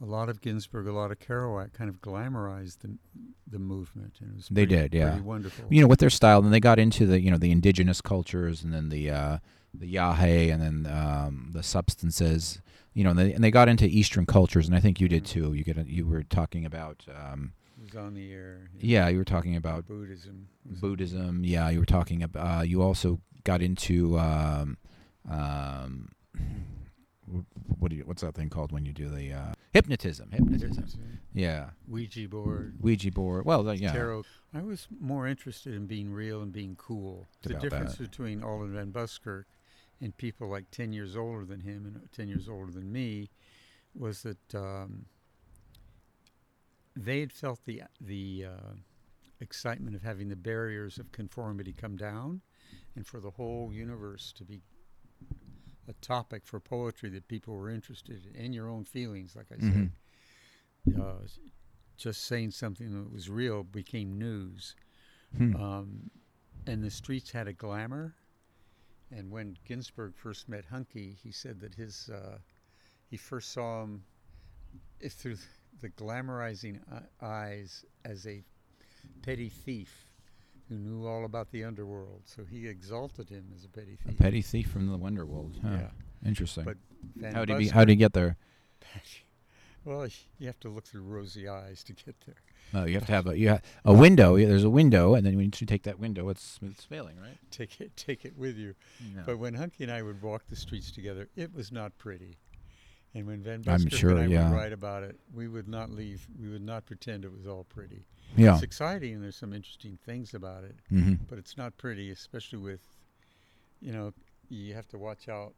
[0.00, 2.96] a lot of Ginsberg, a lot of Kerouac kind of glamorized the
[3.50, 5.20] the movement, and it was They pretty- did, yeah.
[5.20, 5.66] wonderful.
[5.70, 8.62] You know, with their style, then they got into the you know the indigenous cultures,
[8.62, 9.38] and then the uh,
[9.74, 12.60] the yahe, and then um, the substances.
[12.94, 15.26] You know, and they, and they got into Eastern cultures, and I think you did
[15.26, 15.52] too.
[15.52, 17.52] You get a, you were talking about um,
[17.82, 18.70] was on the air.
[18.78, 20.48] yeah, you were talking about Buddhism.
[20.64, 21.44] Buddhism.
[21.44, 22.60] Yeah, you were talking about.
[22.60, 24.78] Uh, you also got into um,
[25.28, 26.12] um,
[27.78, 30.30] what do you, what's that thing called when you do the uh, hypnotism?
[30.30, 30.70] Hypnotism.
[30.70, 32.74] hypnotism, Yeah, Ouija board.
[32.80, 33.44] Ouija board.
[33.44, 33.92] Well, uh, yeah.
[33.92, 34.24] Tarot.
[34.54, 37.26] I was more interested in being real and being cool.
[37.42, 38.10] The About difference that.
[38.10, 39.46] between Alden Van Buskirk
[40.00, 43.30] and people like 10 years older than him and 10 years older than me
[43.94, 45.06] was that um,
[46.94, 48.72] they had felt the, the uh,
[49.40, 52.40] excitement of having the barriers of conformity come down
[52.94, 54.60] and for the whole universe to be
[55.88, 59.60] a topic for poetry that people were interested in and your own feelings, like I
[59.60, 59.90] said.
[61.00, 61.26] Uh,
[61.96, 64.74] just saying something that was real became news.
[65.36, 65.56] Hmm.
[65.56, 66.10] Um,
[66.66, 68.14] and the streets had a glamour.
[69.10, 72.38] And when Ginsberg first met Huncke, he said that his uh,
[73.08, 74.02] he first saw him
[75.08, 75.36] through
[75.80, 78.42] the glamorizing e- eyes as a
[79.22, 80.05] petty thief
[80.68, 82.22] who knew all about the underworld.
[82.24, 84.18] So he exalted him as a petty thief.
[84.18, 85.58] a petty thief from the underworld.
[85.62, 85.68] Huh.
[85.72, 86.28] Yeah.
[86.28, 86.64] Interesting.
[86.64, 86.76] But
[87.16, 88.36] Van how did he how did he get there?
[89.84, 90.06] well,
[90.38, 92.36] you have to look through rosy eyes to get there.
[92.74, 94.34] Oh, you have to have a you ha- a window.
[94.34, 97.38] Yeah, There's a window, and then when you take that window, it's it's failing, right?
[97.50, 98.74] Take it, take it with you.
[99.14, 99.22] No.
[99.24, 102.36] But when Huncke and I would walk the streets together, it was not pretty.
[103.14, 104.50] And when Van I'm sure, and I yeah.
[104.50, 106.26] would write about it, we would not leave.
[106.40, 108.04] We would not pretend it was all pretty.
[108.36, 108.54] Yeah.
[108.54, 112.58] It's exciting, and there's some interesting things about it, hmm but it's not pretty, especially
[112.58, 112.80] with,
[113.80, 114.12] you know,
[114.48, 115.52] you have to watch out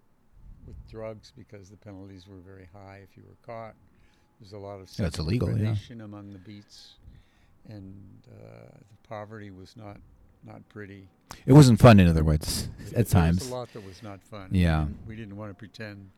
[0.67, 3.75] with drugs because the penalties were very high if you were caught.
[4.41, 5.75] There's a lot of sexual illegal, yeah.
[6.03, 6.95] among the beats,
[7.69, 7.95] and
[8.31, 9.97] uh, the poverty was not
[10.47, 11.09] not pretty.
[11.47, 13.49] It wasn't fun, in other words, There- at times.
[13.51, 14.49] a lot that was not fun.
[14.53, 14.83] Yeah.
[14.83, 16.11] we didn't, we didn't want to pretend.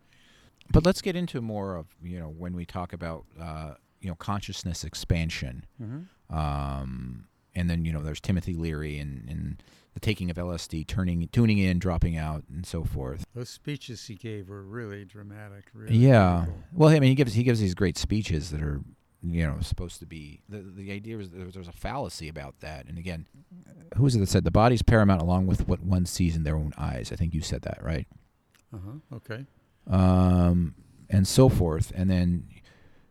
[0.70, 4.14] But let's get into more of you know when we talk about uh, you know
[4.16, 6.34] consciousness expansion, Mm-hmm.
[6.36, 9.62] um, and then you know there's Timothy Leary and, and
[9.94, 13.24] the taking of LSD, turning tuning in, dropping out, and so forth.
[13.34, 15.64] Those speeches he gave were really dramatic.
[15.74, 16.44] Really Yeah.
[16.44, 16.62] beautiful.
[16.72, 18.80] Well, I mean, he gives he gives these great speeches that are
[19.22, 22.86] you know supposed to be the the idea is that there's a fallacy about that.
[22.86, 23.26] And again,
[23.96, 26.56] who is it that said the body's paramount along with what one sees in their
[26.56, 27.10] own eyes?
[27.12, 28.06] I think you said that right.
[28.72, 29.16] Uh-huh.
[29.16, 29.44] Okay.
[29.88, 30.74] um,
[31.08, 31.90] and so forth.
[31.96, 32.46] And then,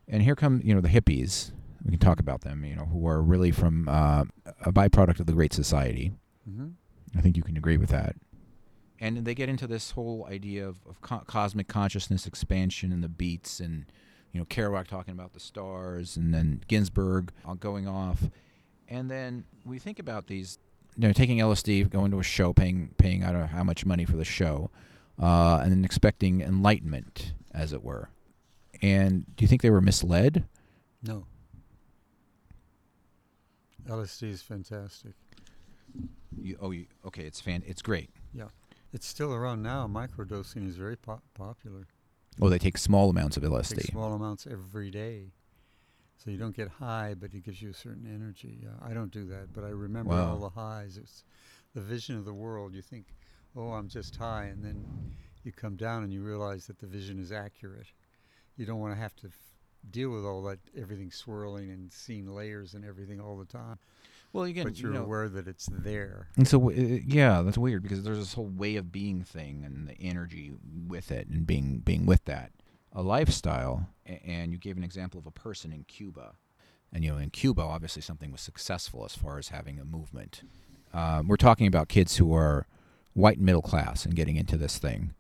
[0.10, 1.52] and here come you know the hippies.
[1.84, 2.66] We can talk about them.
[2.66, 4.26] You know, who are really from uh,
[4.62, 6.12] a byproduct of the Great Society.
[6.50, 6.70] Mm-hmm.
[7.18, 8.16] I think you can agree with that.
[9.00, 13.08] And they get into this whole idea of, of co- cosmic consciousness expansion and the
[13.08, 13.86] beats, and
[14.34, 18.30] you know Kerouac talking about the stars, and then Ginsberg going off,
[18.90, 20.58] and then we think about these,
[20.98, 24.18] you know, taking LSD, going to a show, paying paying out how much money for
[24.18, 24.70] the show,
[25.22, 28.10] uh, and then expecting enlightenment, as it were.
[28.82, 30.46] And do you think they were misled?
[31.04, 31.26] No.
[33.88, 35.14] LSD is fantastic.
[36.40, 38.10] You, oh, you, okay, it's fan, it's great.
[38.34, 38.50] Yeah,
[38.94, 39.88] it's still around now.
[39.88, 41.88] Microdosing is very po- popular.
[42.42, 43.92] Oh, they take small amounts of Take LSD.
[43.92, 45.32] small amounts every day.
[46.18, 48.66] So you don't get high, but it gives you a certain energy.
[48.68, 50.34] Uh, I don't do that, but I remember Wow.
[50.34, 50.98] all the highs.
[50.98, 51.24] It's
[51.74, 52.74] the vision of the world.
[52.74, 53.08] You think,
[53.56, 54.86] oh, I'm just high, and then
[55.44, 57.88] you come down and you realize that the vision is accurate.
[58.60, 59.34] You don't want to have to f-
[59.90, 63.80] deal with all that everything swirling and seeing layers and everything all the time.
[64.34, 66.28] Well, again, but you're you know, aware that it's there.
[66.36, 69.88] And so, uh, yeah, that's weird because there's this whole way of being thing and
[69.88, 70.52] the energy
[70.88, 72.52] with it and being being with that.
[72.92, 76.34] A lifestyle, and you gave an example of a person in Cuba.
[76.92, 80.42] And, you know, in Cuba, obviously something was successful as far as having a movement.
[80.94, 82.68] Um, we're talking about kids who are
[83.14, 85.14] white middle class and getting into this thing.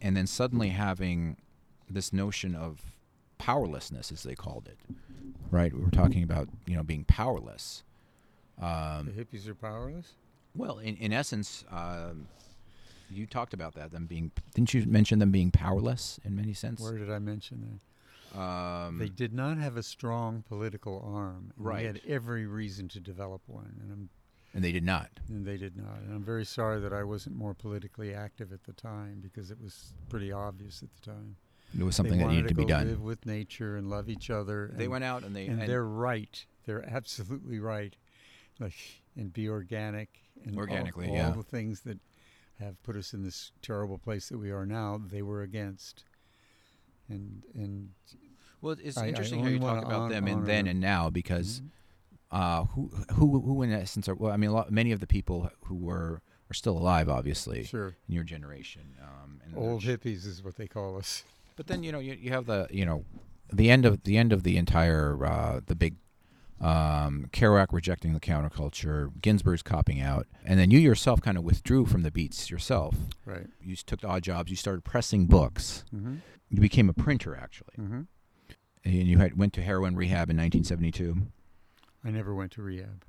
[0.00, 1.36] And then suddenly having
[1.90, 2.80] this notion of
[3.38, 4.78] powerlessness, as they called it,
[5.50, 5.72] right?
[5.72, 7.82] We were talking about, you know, being powerless.
[8.60, 10.12] Um, the hippies are powerless.
[10.54, 12.28] well, in, in essence, um,
[13.10, 13.90] you talked about that.
[13.92, 16.80] Them being didn't you mention them being powerless in many sense?
[16.80, 17.80] Where did I mention
[18.32, 18.38] that?
[18.38, 21.52] Um, they did not have a strong political arm.
[21.58, 24.08] and They had every reason to develop one, and, I'm,
[24.54, 25.10] and they did not.
[25.28, 25.98] and they did not.
[26.04, 29.60] And I'm very sorry that I wasn't more politically active at the time because it
[29.60, 31.34] was pretty obvious at the time.
[31.78, 32.88] It was something they that needed to be go done.
[32.88, 34.70] Live with nature and love each other.
[34.74, 36.44] They and, went out and they and, and they're right.
[36.66, 37.94] They're absolutely right.
[38.58, 38.74] Like
[39.16, 40.08] and be organic
[40.44, 41.30] and all- Organically, all, yeah.
[41.30, 41.98] the things that
[42.58, 45.00] have put us in this terrible place that we are now.
[45.04, 46.04] They were against.
[47.08, 47.90] And and
[48.60, 51.08] well, it's I- I interesting how you talk about hon- them in then and now
[51.10, 51.68] because Mhm.
[52.32, 55.06] uh, who who who in essence are well, I mean, a lot, many of the
[55.06, 57.94] people who were are still alive, obviously, sure.
[58.08, 58.96] in your generation.
[59.00, 61.22] Um, and Old hippies is what they call us.
[61.60, 63.04] But then you know you, you have the you know
[63.52, 65.96] the end of the end of the entire uh, the big
[66.58, 71.84] um, Kerouac rejecting the counterculture, Ginsberg's copping out, and then you yourself kind of withdrew
[71.84, 72.94] from the beats yourself.
[73.26, 73.46] Right.
[73.60, 74.50] You took odd jobs.
[74.50, 75.84] You started pressing books.
[75.94, 76.14] Mm-hmm.
[76.48, 78.00] You became a printer actually, Mm-hmm.
[78.86, 81.26] and you had went to heroin rehab in 1972.
[82.02, 83.04] I never went to rehab.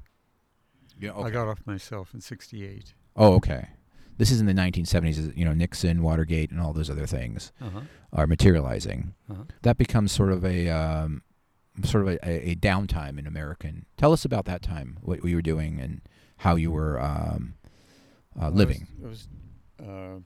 [1.00, 1.18] Yeah.
[1.18, 2.96] I got off myself in '68.
[3.16, 3.70] oh, okay.
[4.18, 5.36] This is in the 1970s.
[5.36, 7.82] You know Nixon, Watergate, and all those other things Uh-huh.
[8.14, 9.14] are materializing.
[9.30, 9.44] Uh-huh.
[9.64, 11.24] that becomes sort of a um,
[11.84, 13.86] sort of a, a, downtime in American.
[13.98, 16.02] Tell us about that time, what you were doing, and
[16.38, 17.54] how you were um,
[18.40, 18.88] uh, living.
[19.04, 19.28] I was,
[19.80, 20.20] I was uh,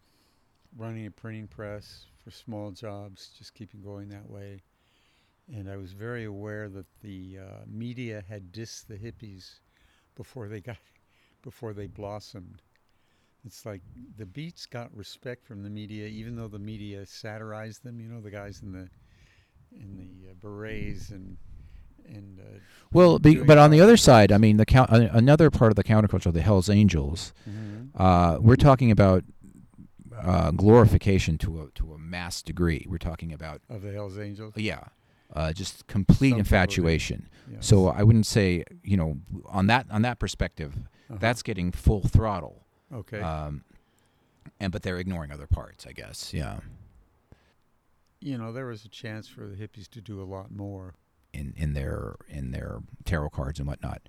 [0.78, 4.64] running a printing press for small jobs, just keeping going that way.
[5.54, 9.60] And I was very aware that the uh, media had dissed the hippies
[10.16, 10.78] before they got,
[11.44, 12.64] before they blossomed.
[13.46, 13.82] It's like
[14.18, 18.00] the Beats got respect from the media, even though the media satirized them.
[18.00, 18.90] You know, the guys in the
[19.72, 21.38] in the uh, berets and
[22.08, 22.60] and uh,
[22.94, 25.76] Well, be, but on the other side, I mean, the count, uh, another part of
[25.76, 27.34] the counterculture, the Hell's Angels.
[27.50, 27.90] Mhm.
[27.96, 29.24] Uh, we're talking about
[30.22, 32.86] uh, glorification to a to a mass degree.
[32.90, 34.54] We're talking about of the Hell's Angels.
[34.56, 34.86] yeah,
[35.34, 37.28] uh, just complete Some infatuation.
[37.52, 37.58] Yeah.
[37.60, 40.74] So I wouldn't say you know on that on that perspective,
[41.10, 41.18] Uh-huh.
[41.20, 42.65] that's getting full throttle.
[42.96, 43.20] Okay.
[43.22, 43.64] Um,
[44.60, 46.34] and but they're ignoring other parts, I guess.
[46.34, 46.60] Yeah.
[48.22, 50.96] you know, there was a chance for the hippies to do a lot more.
[51.34, 54.02] in in their in their tarot cards and whatnot.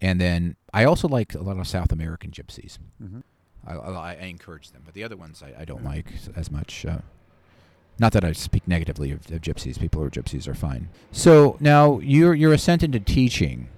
[0.00, 2.78] And then I also like a lot of South American gypsies.
[3.02, 3.20] Mm-hmm.
[3.66, 5.88] I, I, I encourage them, but the other ones I, I don't Yeah.
[5.88, 6.84] like as much.
[6.84, 6.98] Uh,
[7.98, 9.78] not that I speak negatively of, of gypsies.
[9.78, 10.88] People who are gypsies are fine.
[11.12, 13.68] So now your your sent into teaching.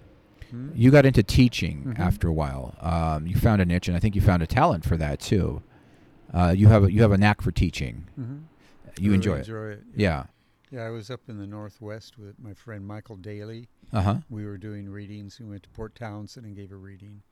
[0.50, 0.70] Hmm?
[0.74, 1.98] You got into teaching Mhm.
[1.98, 2.76] after a while.
[2.80, 5.62] Um, you found a niche, and I think you found a talent for that too.
[6.32, 8.06] Uh, you have a, you have a knack for teaching.
[8.18, 8.38] Mm-hmm.
[9.00, 9.38] You enjoy it.
[9.40, 9.82] enjoy it.
[9.94, 10.26] Yeah.
[10.70, 13.68] Yeah, I was up in the Northwest with my friend Michael Daly.
[13.92, 14.16] Uh huh.
[14.28, 15.38] We were doing readings.
[15.38, 17.22] We went to Port Townsend and gave a reading.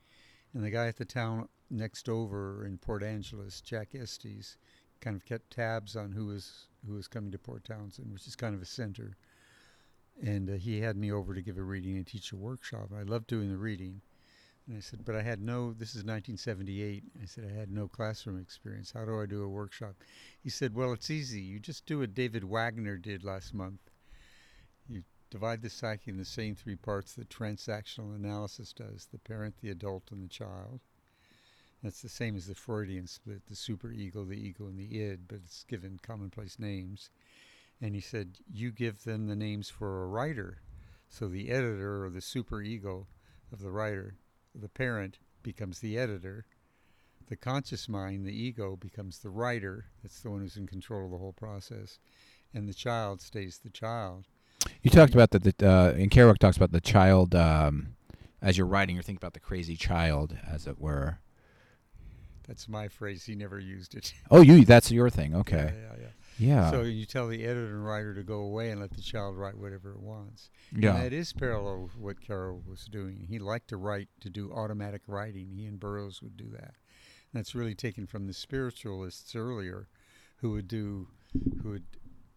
[0.53, 4.57] And the guy at the town next over in Port Angeles, Jack Estes,
[5.01, 8.35] kind of kept tabs on who was who was coming to Port Townsend, which is
[8.37, 9.17] kind of a center.
[10.21, 12.89] And uh, he had me over to give a reading and teach a workshop.
[12.97, 14.01] I loved doing the reading.
[14.67, 17.03] And I said, but I had no, this is 1978.
[17.21, 18.91] I said, I had no classroom experience.
[18.91, 19.95] How do I do a workshop?
[20.41, 21.41] He said, well, it's easy.
[21.41, 23.79] You just do what David Wagner did last month.
[24.89, 29.55] You divide the psyche in the same three parts that transactional analysis does the parent,
[29.61, 30.79] the adult, and the child.
[31.83, 35.41] That's the same as the Freudian split the superego, the ego, and the id, but
[35.45, 37.11] it's given commonplace names.
[37.81, 40.61] And he said, You give them the names for a writer.
[41.09, 43.05] So the editor or the superego
[43.51, 44.15] of the writer,
[44.53, 46.45] the parent, becomes the editor.
[47.27, 49.85] The conscious mind, the ego, becomes the writer.
[50.03, 51.99] That's the one who's in control of the whole process.
[52.53, 54.25] And the child stays the child.
[54.81, 55.43] You talked about that.
[55.43, 57.33] that uh, and Kerouac talks about the child.
[57.35, 57.95] Um,
[58.41, 61.19] as you're writing, you're thinking about the crazy child, as it were.
[62.47, 63.23] That's my phrase.
[63.25, 64.13] He never used it.
[64.29, 64.65] Oh, you.
[64.65, 65.35] That's your thing.
[65.35, 65.73] Okay.
[65.73, 66.07] Yeah, yeah, yeah.
[66.37, 66.69] Yeah.
[66.71, 69.57] So you tell the editor and writer to go away and let the child write
[69.57, 70.49] whatever it wants.
[70.75, 70.95] yeah.
[70.95, 73.25] And that is parallel with what Carroll was doing.
[73.29, 75.51] He liked to write, to do automatic writing.
[75.55, 76.73] He and Burroughs would do that.
[77.33, 79.87] And that's really taken from the spiritualists earlier
[80.37, 81.07] who would do,
[81.63, 81.85] who would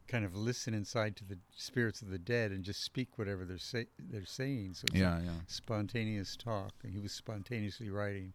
[0.07, 3.59] kind of listen inside to the spirits of the dead and just speak whatever they're
[3.59, 4.75] say, they're saying.
[4.75, 5.31] So it's Yeah, yeah.
[5.49, 8.33] spontaneous talk, and he was spontaneously writing.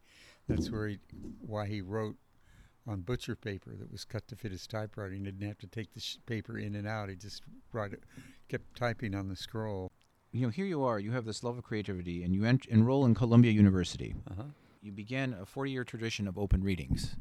[0.48, 1.00] That's where he,
[1.40, 2.18] why he wrote
[2.88, 5.14] on butcher paper that was cut to fit his typewriter.
[5.14, 7.10] He didn't have to take the sh- paper in and out.
[7.10, 8.04] He just write it,
[8.50, 9.92] kept typing on the scroll.
[10.32, 11.00] You know, here you are.
[11.00, 14.16] You have this love of creativity, and you en- enroll in Columbia University.
[14.32, 14.44] Uh-huh.
[14.82, 17.16] You began a 40-year tradition of open readings.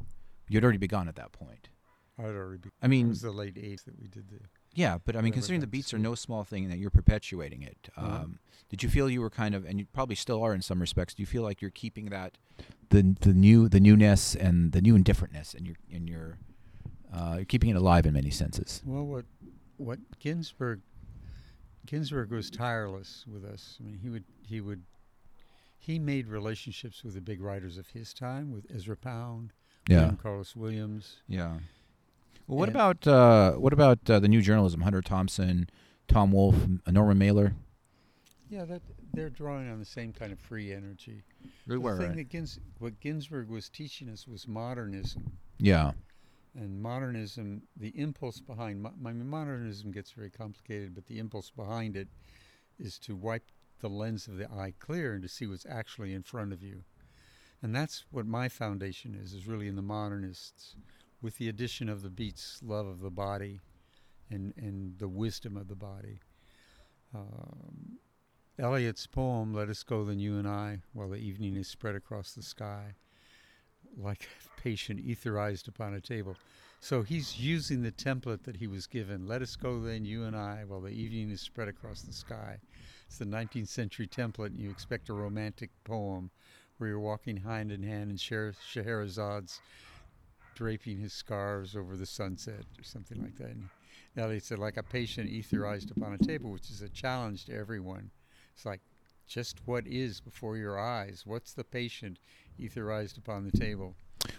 [0.49, 1.69] You'd already begun at that point.
[2.19, 2.71] I'd already be.
[2.83, 4.41] I mean, It was the late '80s that we did the.
[4.75, 7.63] Yeah, but I mean, considering the beats are no small thing, and that you're perpetuating
[7.63, 8.07] it, Uh-huh.
[8.25, 10.81] um, did you feel you were kind of, and you probably still are in some
[10.81, 12.39] respects, do you feel like you're keeping that,
[12.91, 16.39] the the new the newness and the new indifferentness, and you're and you're,
[17.13, 18.83] uh, you're keeping it alive in many senses?
[18.85, 19.25] Well, what
[19.77, 20.81] what Ginsberg
[21.87, 23.77] Ginsberg was tireless with us.
[23.81, 24.83] I mean, he would he would
[25.79, 29.53] he made relationships with the big writers of his time, with Ezra Pound,
[29.89, 29.97] Yeah.
[29.97, 31.17] William Carlos Williams.
[31.27, 31.59] Yeah.
[32.53, 34.83] Well, what And- about uh, what about uh, the new journalism?
[34.83, 35.71] Hunter Thompson,
[36.07, 37.55] Tom Wolfe, Norman Mailer.
[38.51, 38.83] Yeah, that
[39.15, 41.23] they're drawing on the same kind of free energy.
[41.67, 42.17] We the were, thing right?
[42.17, 45.93] that Gins, what Ginsberg was teaching us was modernism, Yeah.
[46.55, 48.83] and modernism, the impulse behind.
[48.83, 52.09] mo- I mean, modernism gets very complicated, but the impulse behind it
[52.79, 53.47] is to wipe
[53.81, 56.85] the lens of the eye clear and to see what's actually in front of you,
[57.63, 59.33] and that's what my foundation is.
[59.33, 60.77] Is really in the modernists,
[61.23, 63.61] with the addition of the Beats' love of the body,
[64.31, 66.21] and and the wisdom of the body.
[67.15, 67.99] Um,
[68.59, 72.33] Eliot's poem, Let Us Go Then You and I, while the evening is spread across
[72.33, 72.95] the sky,
[73.97, 76.37] like a patient etherized upon a table.
[76.81, 79.27] So he's using the template that he was given.
[79.27, 82.59] Let us go then, you and I, while the evening is spread across the sky.
[83.07, 86.31] It's the 19th century template, and you expect a romantic poem
[86.77, 89.61] where you're walking hand in hand and Sher- Scheherazade's
[90.55, 93.49] draping his scarves over the sunset or something like that.
[93.51, 93.69] And
[94.17, 98.11] Eliot said, like a patient etherized upon a table, which is a challenge to everyone.
[98.55, 98.81] It's like
[99.27, 101.23] just what is before your eyes.
[101.25, 102.19] What's the patient
[102.61, 103.95] etherized upon the table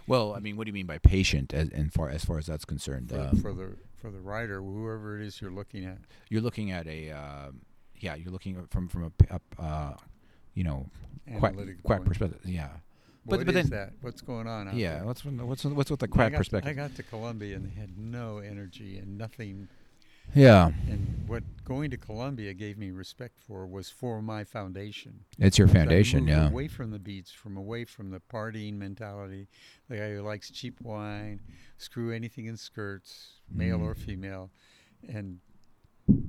[0.07, 2.45] Well, I mean, what do you mean by patient, as and far as far as
[2.45, 3.09] that's concerned?
[3.09, 5.97] for, Um, for the for the writer, whoever it is you're looking at?
[6.29, 7.61] you're looking at a, um
[7.99, 9.11] yeah, you're looking from from a,
[9.57, 9.97] a uh,
[10.53, 10.89] you know,
[11.39, 12.05] quite, point.
[12.05, 12.39] perspective.
[12.45, 12.69] Yeah.
[13.25, 13.93] What but- but is that?
[14.01, 14.67] What's going on?
[14.67, 14.95] Out Yeah.
[14.97, 15.05] there?
[15.05, 16.69] What's with- what's what's with the I quack got, perspective?
[16.69, 19.69] I got to Columbia and they had no energy and nothing.
[20.35, 20.71] yeah.
[20.89, 25.25] And what going to Columbia gave me respect for was for my foundation.
[25.39, 26.27] It's your I foundation.
[26.27, 26.49] Yeah.
[26.49, 29.47] Away from the beats, from away from the partying mentality,
[29.89, 31.39] the guy who likes cheap wine,
[31.77, 33.83] screw anything in skirts, male Mm.
[33.83, 34.51] or female,
[35.07, 35.39] and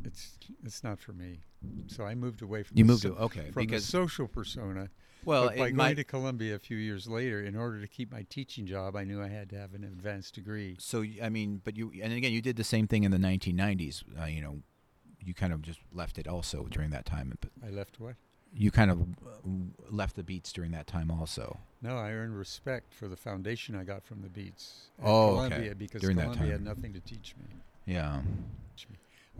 [0.04, 1.40] it's it's not for me.
[1.86, 4.26] So I moved away from You the moved so- to okay from because the social
[4.28, 4.90] persona.
[5.24, 8.22] well, by going might- to Columbia a few years later, in order to keep my
[8.28, 10.76] teaching job, I knew I had to have an advanced degree.
[10.78, 14.04] So I mean, but you and again, you did the same thing in the 1990s.
[14.20, 14.62] Uh, you know,
[15.24, 17.32] you kind of just left it also during that time.
[17.40, 18.16] But I left what?
[18.56, 19.48] you kind of uh,
[19.90, 21.58] left the beats during that time also.
[21.82, 25.74] No, I earned respect for the foundation I got from the Beats at Oh, okay.
[25.76, 27.46] Because During that Columbia had nothing to teach me.
[27.84, 28.22] Yeah,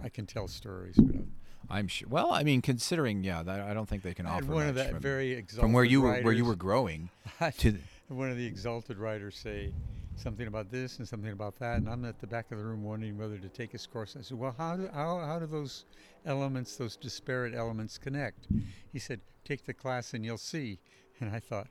[0.03, 1.31] I can tell stories, but I'm-
[1.71, 2.09] I'm sure.
[2.09, 4.75] Well, I mean, considering yeah, that, I don't think they can offer one much of
[4.77, 7.11] that from, very exalted from where you were where you were growing
[7.59, 7.79] to.
[8.09, 9.73] One of the exalted writers say
[10.17, 12.85] something about this and something about that, and I'm at the back of the room
[12.85, 14.17] wondering whether to take his course.
[14.19, 15.85] I said, "Well, how do how, how do those
[16.27, 18.47] elements, those disparate elements, connect?"
[18.93, 20.79] He said, "Take the class and you'll see."
[21.21, 21.69] And I thought,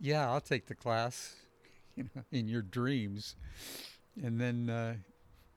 [0.00, 1.36] "Yeah, I'll take the class,
[1.96, 3.36] you know, in your dreams."
[4.22, 4.94] And then uh,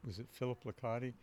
[0.05, 1.13] was it Philip Licotti?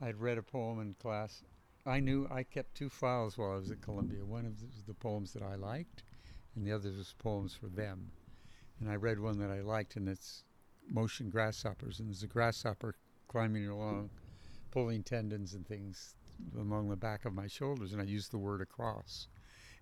[0.00, 1.42] I'd read a poem in class.
[1.86, 4.24] I knew I kept two files while I was at Columbia.
[4.24, 6.02] One of the, the poems that I liked,
[6.54, 8.10] and the other was poems for them.
[8.80, 10.44] And I read one that I liked, and it's
[10.88, 11.98] Motion Grasshoppers.
[11.98, 12.94] And there's a grasshopper
[13.28, 14.10] climbing along,
[14.70, 16.14] pulling tendons and things
[16.58, 19.28] along the back of my shoulders, and I used the word across.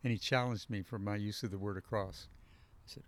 [0.05, 2.29] And he challenged me for my use of the word across.
[2.87, 3.05] I said,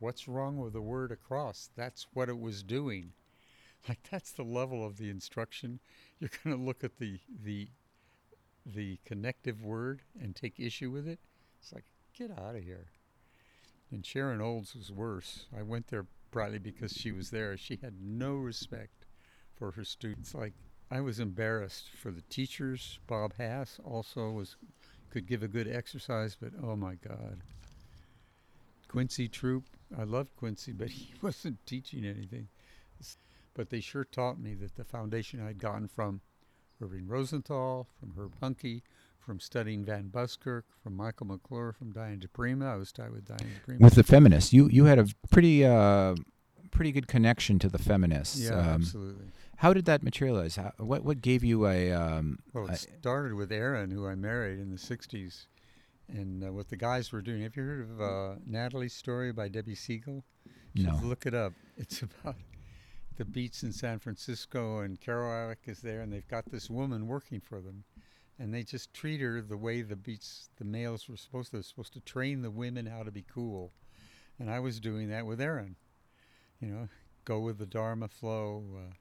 [0.00, 1.70] What's wrong with the word across?
[1.76, 3.12] That's what it was doing.
[3.86, 5.78] Like that's the level of the instruction.
[6.18, 7.68] You're going to look at the the
[8.66, 11.18] the connective word and take issue with it.
[11.60, 11.84] It's like
[12.16, 12.86] get out of here.
[13.90, 15.46] And Sharon Olds was worse.
[15.56, 17.56] I went there probably because she was there.
[17.56, 19.06] She had no respect
[19.54, 20.34] for her students.
[20.34, 20.54] Like
[20.90, 22.98] I was embarrassed for the teachers.
[23.06, 24.56] Bob Hass also was
[25.10, 27.38] could give a good exercise, but oh my God.
[28.88, 32.48] Quincy Troupe, I loved Quincy, but he wasn't teaching anything.
[33.54, 36.20] But they sure taught me that the foundation I'd gotten from
[36.80, 38.82] Irving Rosenthal, from Herb Huncke,
[39.18, 42.66] from studying Van Buskirk, from Michael McClure, from Diane di Prima.
[42.72, 43.80] I was tied with Diane di Prima.
[43.84, 46.14] with the feminists, you you had a pretty uh,
[46.70, 48.40] pretty good connection to the feminists.
[48.40, 49.26] Yeah, Um, absolutely.
[49.56, 50.56] how did that materialize?
[50.56, 51.92] How, what what gave you a?
[51.92, 55.46] Um, Well, it started with Aaron, who I married in the '60s,
[56.08, 57.42] and uh, what the guys were doing.
[57.42, 60.24] Have you heard of uh, Natalie's story by Debbie Siegel?
[60.74, 61.00] You no.
[61.04, 61.52] look it up.
[61.78, 62.36] It's about
[63.16, 67.40] the beach in San Francisco, and Kerouac is there, and they've got this woman working
[67.40, 67.84] for them,
[68.38, 71.56] and they just treat her the way the beach the males were supposed to.
[71.56, 73.72] They're supposed to train the women how to be cool,
[74.38, 75.76] and I was doing that with Aaron.
[76.60, 76.88] You know,
[77.24, 78.64] go with the Dharma flow.
[78.76, 78.94] Uh,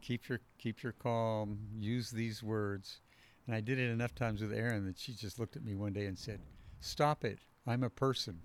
[0.00, 1.58] keep your keep your calm.
[1.78, 3.00] Use these words,
[3.46, 5.92] and I did it enough times with Aaron that she just looked at me one
[5.92, 6.40] day and said,
[6.80, 7.38] "Stop it!
[7.66, 8.40] I'm a person."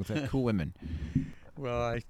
[0.00, 0.74] with the cool women.
[1.56, 2.00] Well, I,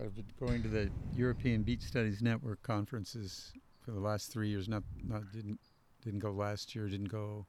[0.00, 3.52] I've been going to the European Beat Studies Network conferences
[3.84, 4.68] for the last three years.
[4.68, 5.60] Not, not didn't
[6.02, 6.88] didn't go last year.
[6.88, 7.46] Didn't go,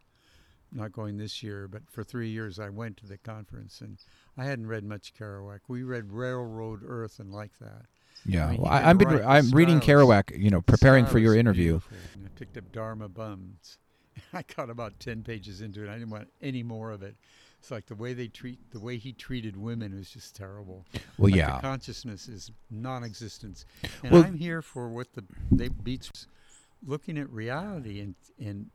[0.71, 1.67] not going this year.
[1.67, 3.97] But for three years, I went to the conference, and
[4.37, 5.61] I hadn't read much Kerouac.
[5.67, 7.85] We read Railroad Earth and like that.
[8.25, 9.23] Yeah, mean, well, I, I've been.
[9.25, 11.79] I'm reading Kerouac, you know, preparing for your interview.
[12.23, 13.77] I picked up Dharma Bums.
[14.33, 15.89] I got about ten pages into it.
[15.89, 17.15] I didn't want any more of it.
[17.65, 20.85] It's like the way they treat, the way he treated women was just terrible.
[21.17, 23.65] Well, Like yeah, consciousness is non-existence,
[24.03, 26.27] and Well- I'm here for what the they beats,
[26.85, 28.69] looking at reality and and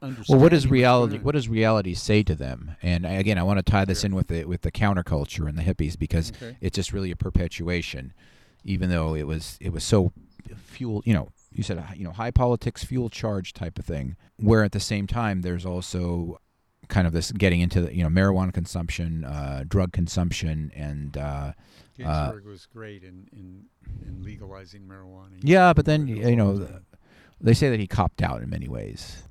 [0.00, 0.34] understanding.
[0.34, 1.18] Well, what does reality?
[1.18, 2.74] What does reality say to them?
[2.80, 5.62] And again, I want to tie this in with the with the counterculture and the
[5.62, 6.56] hippies because Okay.
[6.62, 8.14] it's just really a perpetuation,
[8.64, 10.14] even though it was it was so
[10.64, 11.02] fuel.
[11.04, 14.16] You know, you said you know high politics, fuel charge type of thing.
[14.38, 16.40] Where at the same time, there's also
[16.88, 21.52] kind of this getting into the, you know marijuana consumption, uh, drug consumption, and uh,
[21.96, 23.64] Ginsberg was great in, in
[24.06, 25.42] in legalizing marijuana.
[25.42, 25.72] He yeah.
[25.72, 26.82] But then you know the
[27.40, 29.22] they say that he copped out in many ways.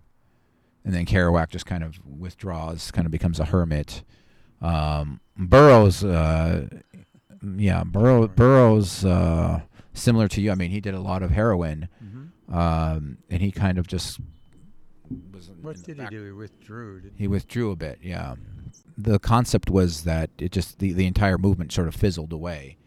[0.83, 4.03] And then Kerouac just kind of withdraws, kind of becomes a hermit.
[4.61, 6.67] Um, Burroughs, uh,
[7.57, 9.61] yeah, Burrow, Burroughs, uh,
[9.93, 10.51] similar to you.
[10.51, 12.53] I mean, he did a lot of heroin, Mhm.
[12.55, 14.19] um, and he kind of just
[15.65, 16.25] What did he do?
[16.25, 17.01] He withdrew.
[17.15, 17.99] He withdrew a bit.
[18.01, 18.35] Yeah,
[18.97, 22.77] the concept was that it just the the entire movement sort of fizzled away,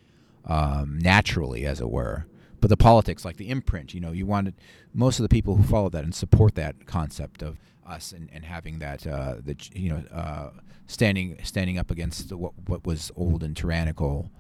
[0.47, 2.27] um, naturally, as it were.
[2.61, 4.55] But the politics, like the imprint, you know, you wanted
[4.93, 8.45] most of the people who follow that and support that concept of us and, and
[8.45, 10.51] having that, uh, the you know, uh,
[10.87, 14.31] standing standing up against the, what what was old and tyrannical,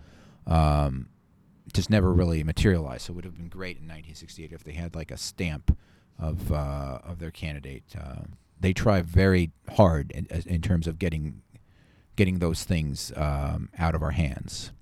[0.47, 1.09] um,
[1.72, 3.03] just never really materialized.
[3.03, 5.76] So it would have been great in 1968 if they had like a stamp
[6.18, 7.84] of uh, of their candidate.
[7.98, 8.22] Uh,
[8.60, 11.42] they try very hard in, in terms of getting
[12.16, 14.72] getting those things um, out of our hands.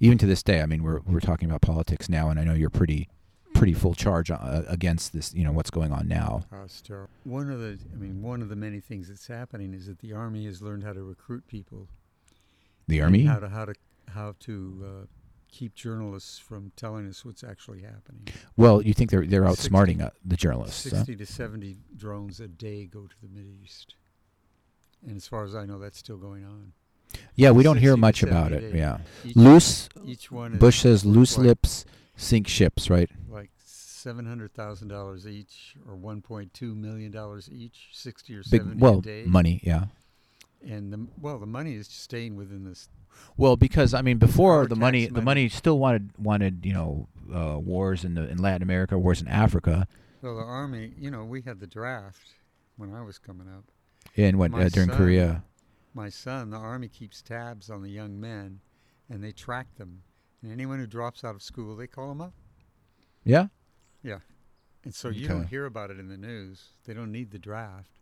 [0.00, 2.54] Even to this day, I mean, we're we're talking about politics now, and I know
[2.54, 3.08] you're pretty
[3.54, 5.32] pretty full charge uh, against this.
[5.32, 6.44] You know what's going on now.
[6.84, 7.08] Terrible.
[7.22, 10.12] One of the, I mean, one of the many things that's happening is that the
[10.12, 11.88] army has learned how to recruit people.
[12.88, 13.24] The army.
[13.24, 13.74] How to how to
[14.08, 15.06] how to uh,
[15.54, 18.26] keep journalists from telling us what's actually happening.
[18.56, 20.84] Well, you think they're they're 60 outsmarting uh, the journalists?
[20.90, 20.96] huh?
[20.96, 23.94] Sixty to seventy drones a day go to the Middle East,
[25.06, 26.72] and as far as I know, that's still going on.
[27.36, 28.60] Yeah, we don't hear much about it.
[28.60, 28.74] days.
[28.74, 29.88] Yeah, Each, loose.
[30.04, 31.84] each one Bush says loose like- lips
[32.16, 33.10] sink ships, right?
[33.28, 38.42] like seven hundred thousand dollars each, or one point two million dollars each, sixty or
[38.50, 39.24] Big seventy well a day.
[39.26, 39.60] money.
[39.62, 39.84] Yeah.
[40.66, 42.88] And the well, the money is staying within this.
[43.36, 45.24] Well, because I mean, before the tax money, the money.
[45.24, 49.28] money still wanted wanted you know uh, wars in the in Latin America, wars in
[49.28, 49.86] Africa,
[50.22, 52.34] Well, the army, you know, we had the draft
[52.76, 53.64] when I was coming up.
[54.16, 55.44] and what uh, during son- Korea.
[55.96, 58.58] My son, the army keeps tabs on the young men,
[59.08, 60.02] and they track them.
[60.42, 62.34] And anyone who drops out of school, they call them up.
[63.24, 63.46] Yeah.
[64.02, 64.18] Yeah.
[64.84, 66.70] And so you don't hear about it in the news.
[66.84, 68.00] They don't need the draft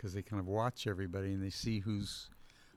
[0.00, 2.30] because they kind of watch everybody and they see who's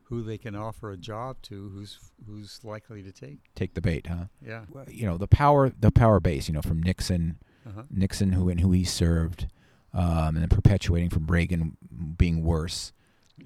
[0.07, 1.97] who they can offer a job to, who's
[2.27, 3.37] who's likely to take.
[3.55, 4.25] Take the bait, huh?
[4.45, 4.65] Yeah.
[4.69, 6.47] Well, you know the power, the power base.
[6.49, 7.83] You know from Nixon, Uh-huh.
[7.89, 9.47] Nixon who and who he served,
[9.93, 11.77] um, and then perpetuating from Reagan
[12.17, 12.91] being worse.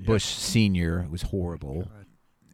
[0.05, 2.05] Bush Senior was horrible, God.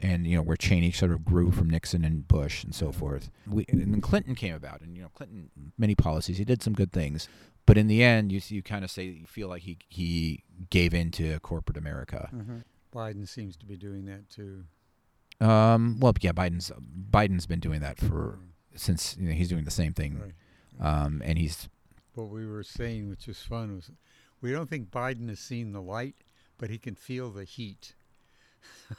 [0.01, 3.29] and you know where Cheney sort of grew from Nixon and Bush and so forth.
[3.47, 6.37] We, and then Clinton came about, and you know Clinton many policies.
[6.37, 7.27] He did some good things,
[7.65, 10.93] but in the end, you you kind of say you feel like he he gave
[10.93, 12.29] in to corporate America.
[12.33, 12.59] Uh-huh.
[12.93, 14.65] Biden seems to be doing that too.
[15.41, 16.71] Um, well, yeah, Biden's
[17.11, 18.39] Biden's been doing that for
[18.75, 20.19] since you know, he's doing the same thing,
[20.79, 21.03] Right.
[21.03, 21.69] um, and he's
[22.15, 23.91] What we were saying, which was fun, was
[24.41, 26.15] we don't think Biden has seen the light,
[26.57, 27.95] but he can feel the heat.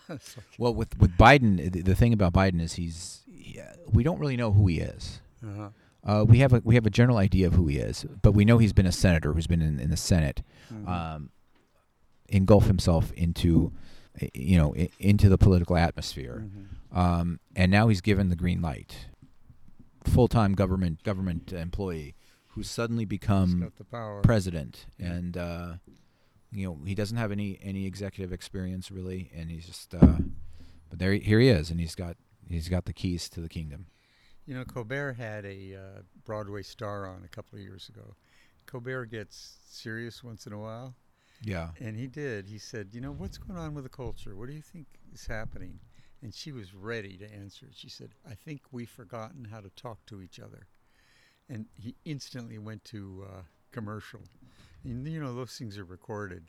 [0.08, 0.20] Like,
[0.58, 1.70] well with with Biden.
[1.72, 3.60] The, the thing about Biden is he's he,
[3.90, 5.20] we don't really know who he is.
[5.42, 5.68] uh-huh.
[6.04, 8.44] Uh, we have a we have a general idea of who he is, but we
[8.44, 10.42] know he's been a senator who's been in, in the Senate.
[10.72, 10.88] Mhm.
[10.88, 11.30] um,
[12.28, 13.72] engulf himself into
[14.32, 16.46] you know, i- into the political atmosphere.
[16.46, 16.96] Mhm.
[16.96, 19.08] Um, and now he's given the green light.
[20.04, 22.14] Full-time government government employee
[22.48, 23.72] who's suddenly become
[24.22, 25.74] president, and uh,
[26.52, 29.94] you know he doesn't have any any executive experience really, and he's just.
[29.94, 30.18] Uh,
[30.90, 32.16] but there, here he is, and he's got
[32.48, 33.86] he's got the keys to the kingdom.
[34.46, 38.14] You know, Colbert had a uh, Broadway star on a couple of years ago.
[38.66, 40.94] Colbert gets serious once in a while,
[41.42, 41.70] Yeah.
[41.80, 42.48] and he did.
[42.48, 44.36] He said, "You know, what's going on with the culture?
[44.36, 45.80] What do you think is happening?"
[46.22, 47.68] And she was ready to answer.
[47.72, 50.66] She said, "I think we've forgotten how to talk to each other."
[51.48, 54.22] And he instantly went to uh, commercial.
[54.82, 56.44] And you know, those things are recorded.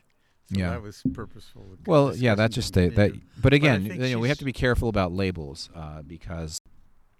[0.48, 0.70] So Yeah.
[0.70, 1.76] that was purposeful.
[1.86, 3.12] Well, yeah, that's just a, that.
[3.42, 6.60] But again, think you know, we have to be careful about labels uh, because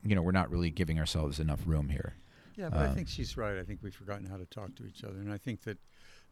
[0.09, 2.14] you know we're not really giving ourselves enough room here.
[2.57, 3.59] Yeah, but I Um, think she's right.
[3.59, 5.78] I think we've forgotten how to talk to each other, and I think that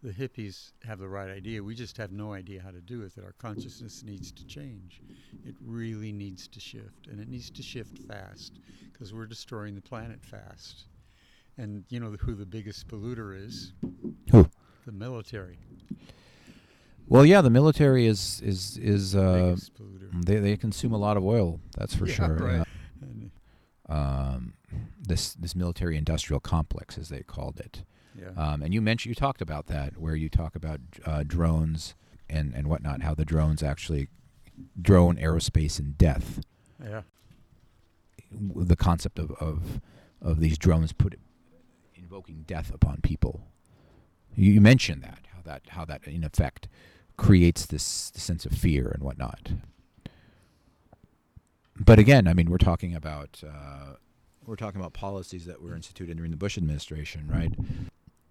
[0.03, 1.63] the hippies have the right idea.
[1.63, 3.15] We just have no idea how to do it.
[3.15, 5.01] That our consciousness needs to change.
[5.45, 8.59] It really needs to shift, and it needs to shift fast
[8.93, 10.85] because we're destroying the planet fast.
[11.59, 13.73] And you know who the biggest polluter is?
[14.33, 14.49] Who?
[14.87, 15.59] The military.
[17.07, 20.25] Well, yeah, the military is is is uh, polluter.
[20.25, 21.61] they they consume a lot of oil.
[21.77, 22.37] That's for Yeah, sure.
[22.37, 22.67] right.
[23.03, 23.31] And,
[23.89, 24.55] um,
[25.01, 27.85] this this military industrial complex, as they called it.
[28.19, 28.31] yeah.
[28.37, 31.95] Um, and you mentioned you talked about that, where you talk about uh, drones
[32.29, 34.09] and and whatnot, how the drones actually
[34.81, 36.41] drone aerospace and death.
[36.83, 37.03] yeah.
[38.33, 39.81] The concept of of,
[40.21, 41.19] of these drones put
[41.95, 43.47] invoking death upon people.
[44.35, 46.69] You, you mentioned that how that how that in effect
[47.17, 49.53] creates this sense of fear and whatnot.
[51.79, 53.95] But again, I mean, we're talking about uh,
[54.47, 57.53] we're talking about policies that were instituted during the Bush administration, right?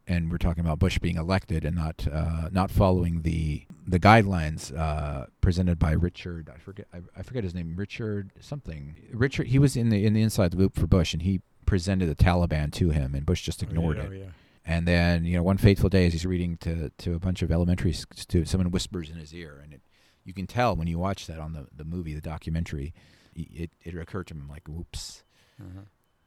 [0.05, 4.75] And we're talking about Bush being elected and not uh, not following the the guidelines
[4.77, 6.49] uh, presented by Richard.
[6.53, 7.75] I forget I, I forget his name.
[7.75, 8.95] Richard something.
[9.11, 9.47] Richard.
[9.47, 12.71] He was in the in the inside loop for Bush, and he presented the Taliban
[12.73, 14.19] to him, and Bush just Oh, yeah, ignored oh, it.
[14.19, 14.25] yeah.
[14.65, 17.51] And then, you know, one fateful day as he's reading to, to a bunch of
[17.51, 19.81] elementary students, someone whispers in his ear, and it,
[20.23, 22.93] you can tell when you watch that on the, the movie, the documentary,
[23.35, 25.23] it, it occurred to him like, whoops.
[25.59, 25.81] Uh-huh.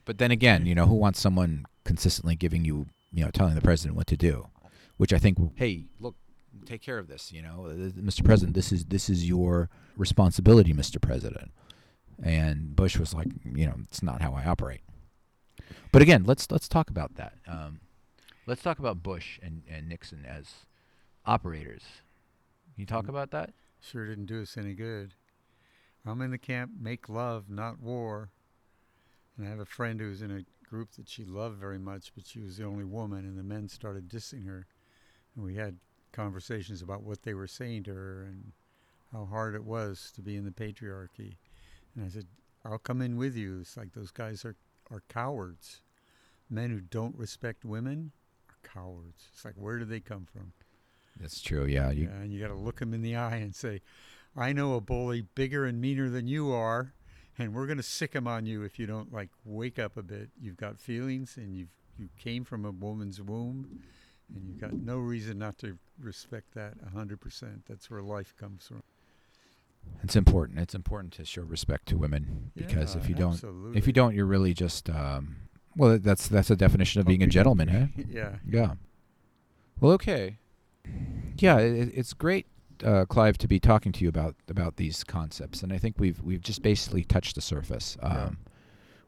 [0.05, 3.61] But then again, you know, who wants someone consistently giving you, you know, telling the
[3.61, 4.49] president what to do?
[4.99, 6.15] Which I think, hey, look,
[6.65, 7.33] take care of this.
[7.33, 8.25] You know, Uh, Mr.
[8.25, 11.01] President, this is this is your responsibility, Mr.
[11.01, 11.51] President.
[12.23, 14.81] And Bush was like, you know, it's not how I operate.
[15.93, 17.35] But again, let's let's talk about that.
[17.47, 17.81] Um,
[18.47, 20.67] let's talk about Bush and, and Nixon as
[21.27, 21.83] operators.
[22.75, 23.11] Can you talk Mm.
[23.11, 23.53] about that?
[23.81, 25.15] Sure didn't do us any good.
[26.07, 28.31] I'm in the camp, make love, not war.
[29.37, 32.13] And I have a friend who was in a group that she loved very much,
[32.15, 34.67] but she was the only woman, and the men started dissing her.
[35.35, 35.77] And we had
[36.13, 38.53] conversations about what they were saying to her and
[39.13, 41.37] how hard it was to be in the patriarchy.
[41.95, 42.27] And I said,
[42.65, 43.61] I'll come in with you.
[43.61, 44.57] It's like those guys are,
[44.91, 45.81] are cowards.
[46.49, 48.13] Men who don't respect women
[48.49, 49.29] are cowards.
[49.33, 50.53] It's like, where do they come from?
[51.21, 51.65] That's true.
[51.65, 51.91] Yeah.
[51.91, 53.81] You, Yeah, and you got to look them in the eye and say,
[54.37, 56.93] "I know a bully bigger and meaner than you are,
[57.39, 60.03] and we're going to sick him on you if you don't like wake up a
[60.03, 60.31] bit.
[60.41, 61.69] You've got feelings, and you've
[61.99, 63.81] you came from a woman's womb,
[64.35, 67.63] and you've got no reason not to respect that a hundred percent.
[67.67, 68.83] That's where life comes from.
[70.03, 70.59] It's important.
[70.59, 73.79] It's important to show respect to women because Yeah, if you don't, absolutely.
[73.79, 75.37] if you don't, you're really just um,
[75.77, 75.99] well.
[75.99, 78.03] That's that's a definition of being a gentleman, huh?
[78.09, 78.75] yeah, Yeah.
[79.81, 80.39] Well, okay.
[81.39, 82.47] Yeah, it, it's great,
[82.85, 86.21] uh, Clive, to be talking to you about about these concepts, and I think we've
[86.23, 87.97] we've just basically touched the surface.
[88.03, 88.31] Um, Yeah.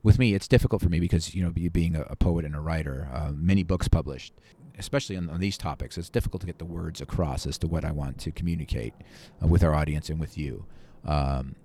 [0.04, 2.54] With me, it's difficult for me because you know, be, being a, a poet and
[2.54, 4.32] a writer, uh, many books published,
[4.78, 7.84] especially on, on these topics, it's difficult to get the words across as to what
[7.84, 8.94] I want to communicate
[9.42, 10.64] uh, with our audience and with you.
[11.04, 11.56] Um,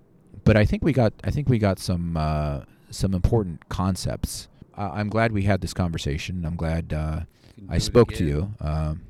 [0.44, 4.48] but I think we got I think we got some uh, some important concepts.
[4.76, 6.44] Uh, I'm glad we had this conversation.
[6.44, 7.22] I'm glad uh,
[7.70, 8.54] I spoke to you.
[8.60, 9.04] Um,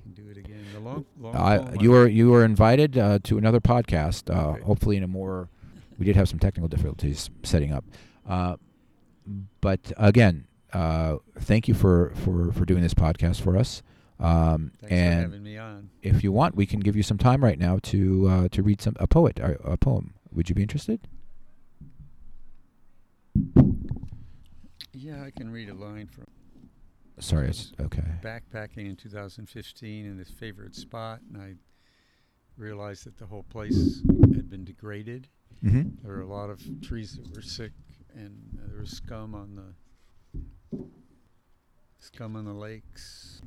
[0.74, 4.30] The long, long I, poem you were you were invited uh, to another podcast.
[4.34, 4.62] Uh, Okay.
[4.64, 5.50] Hopefully, in a more.
[6.00, 7.86] We did have some technical difficulties setting up,
[8.28, 8.56] uh,
[9.62, 13.84] but again, uh, thank you for, for, for doing this podcast for us.
[14.20, 15.92] Um, Thanks for and having me on.
[16.02, 18.82] if you want, we can give you some time right now to uh, to read
[18.82, 20.16] some a poet a poem.
[20.32, 21.00] Would you be interested?
[24.94, 26.26] Yeah, I can read a line from
[27.20, 28.04] Sorry, it's okay.
[28.22, 31.54] backpacking in 2015 in his favorite spot, and I
[32.58, 34.02] realized that the whole place
[34.36, 35.28] had been degraded.
[35.64, 36.04] Mm-hmm.
[36.04, 37.72] There were a lot of trees that were sick,
[38.14, 40.84] and uh, there was scum on the
[42.00, 43.42] scum on the lakes.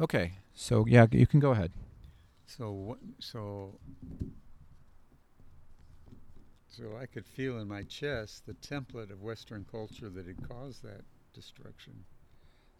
[0.00, 1.72] Okay, so yeah, you can go ahead.
[2.46, 2.98] So what?
[3.20, 3.78] So
[6.68, 10.82] So I could feel in my chest the template of Western culture that had caused
[10.82, 11.02] that
[11.34, 12.04] destruction.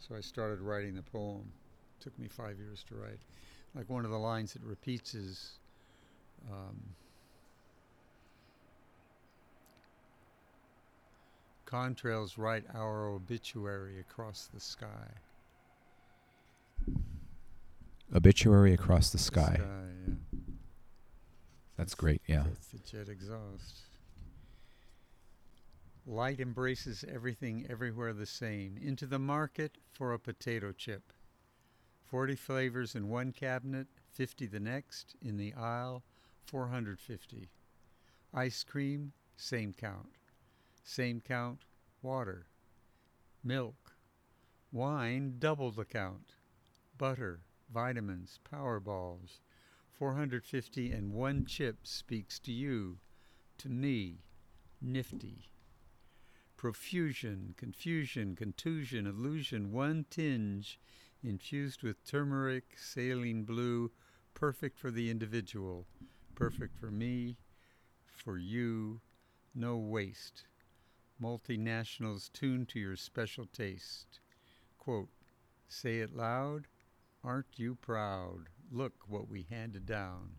[0.01, 1.45] So I started writing the poem.
[1.99, 3.21] It took me five years to write.
[3.75, 5.53] Like one of the lines that repeats is
[6.51, 6.77] um,
[11.71, 14.89] Contrails write our obituary across the sky.
[18.13, 19.55] Obituary across the sky.
[19.55, 19.65] sky
[20.09, 20.15] yeah.
[21.77, 22.23] That's great.
[22.27, 22.43] Yeah.
[22.43, 23.83] That's the jet exhaust.
[26.11, 28.77] Light embraces everything everywhere the same.
[28.77, 31.13] Into the market for a potato chip.
[32.09, 35.15] 40 flavors in one cabinet, 50 the next.
[35.23, 36.03] In the aisle,
[36.47, 37.49] 450.
[38.35, 40.17] Ice cream, same count.
[40.83, 41.61] Same count,
[42.03, 42.49] water.
[43.45, 43.95] Milk.
[44.73, 46.35] Wine, double the count.
[46.99, 47.43] Butter,
[47.73, 49.43] vitamins, power balls.
[49.93, 52.99] 450 and one chip speaks to you,
[53.59, 54.25] to me,
[54.83, 55.47] nifty.
[56.61, 60.79] Profusion, confusion, contusion, illusion, one tinge
[61.23, 63.91] infused with turmeric, saline blue,
[64.35, 65.87] perfect for the individual,
[66.35, 67.39] perfect for me,
[68.05, 69.01] for you,
[69.55, 70.45] no waste.
[71.19, 74.21] Multinationals tuned to your special taste.
[74.77, 75.09] Quote,
[75.67, 76.67] say it loud,
[77.25, 78.51] aren't you proud?
[78.71, 80.33] Look what we handed down.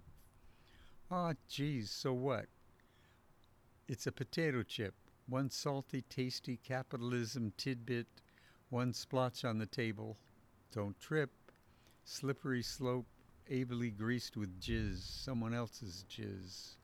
[1.09, 2.45] Ah, geez, so what?
[3.87, 4.93] It's a potato chip,
[5.27, 8.07] one salty, tasty capitalism tidbit,
[8.69, 10.17] one splotch on the table.
[10.71, 11.31] Don't trip.
[12.03, 13.05] Slippery slope,
[13.49, 16.75] ably greased with jizz, someone else's jizz.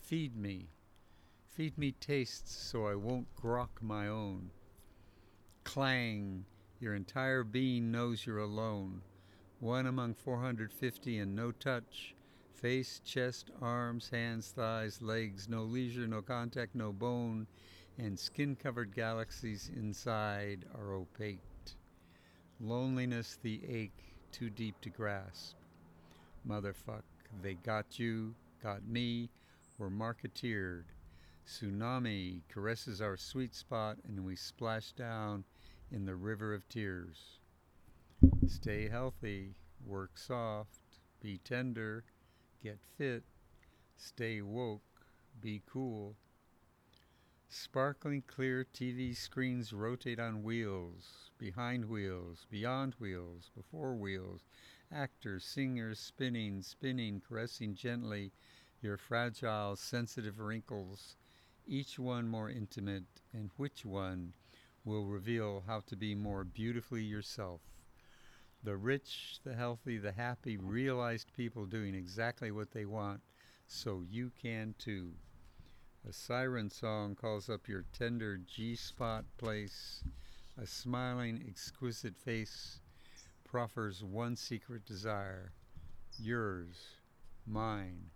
[0.00, 0.68] Feed me.
[1.50, 4.50] Feed me tastes so I won't grok my own.
[5.62, 6.44] Clang.
[6.80, 9.02] Your entire being knows you're alone.
[9.60, 12.14] One among 450 and no touch.
[12.54, 17.46] Face, chest, arms, hands, thighs, legs, no leisure, no contact, no bone,
[17.98, 21.76] and skin covered galaxies inside are opaqued.
[22.60, 25.56] Loneliness, the ache, too deep to grasp.
[26.48, 27.02] Motherfuck,
[27.42, 29.28] they got you, got me,
[29.76, 30.84] we're marketeered.
[31.46, 35.44] Tsunami caresses our sweet spot, and we splash down
[35.90, 37.38] in the river of tears.
[38.46, 40.80] Stay healthy, work soft,
[41.20, 42.04] be tender,
[42.64, 43.22] get fit,
[43.98, 44.80] stay woke,
[45.38, 46.16] be cool.
[47.50, 54.40] Sparkling clear TV screens rotate on wheels, behind wheels, beyond wheels, before wheels.
[54.90, 58.32] Actors, singers spinning, spinning, caressing gently
[58.80, 61.16] your fragile, sensitive wrinkles,
[61.66, 64.32] each one more intimate, and which one
[64.86, 67.60] will reveal how to be more beautifully yourself.
[68.64, 73.20] The rich, the healthy, the happy, realized people doing exactly what they want,
[73.66, 75.12] so you can too.
[76.08, 80.02] A siren song calls up your tender G spot place.
[80.56, 82.80] A smiling, exquisite face
[83.44, 85.52] proffers one secret desire
[86.18, 86.96] yours,
[87.46, 88.10] mine.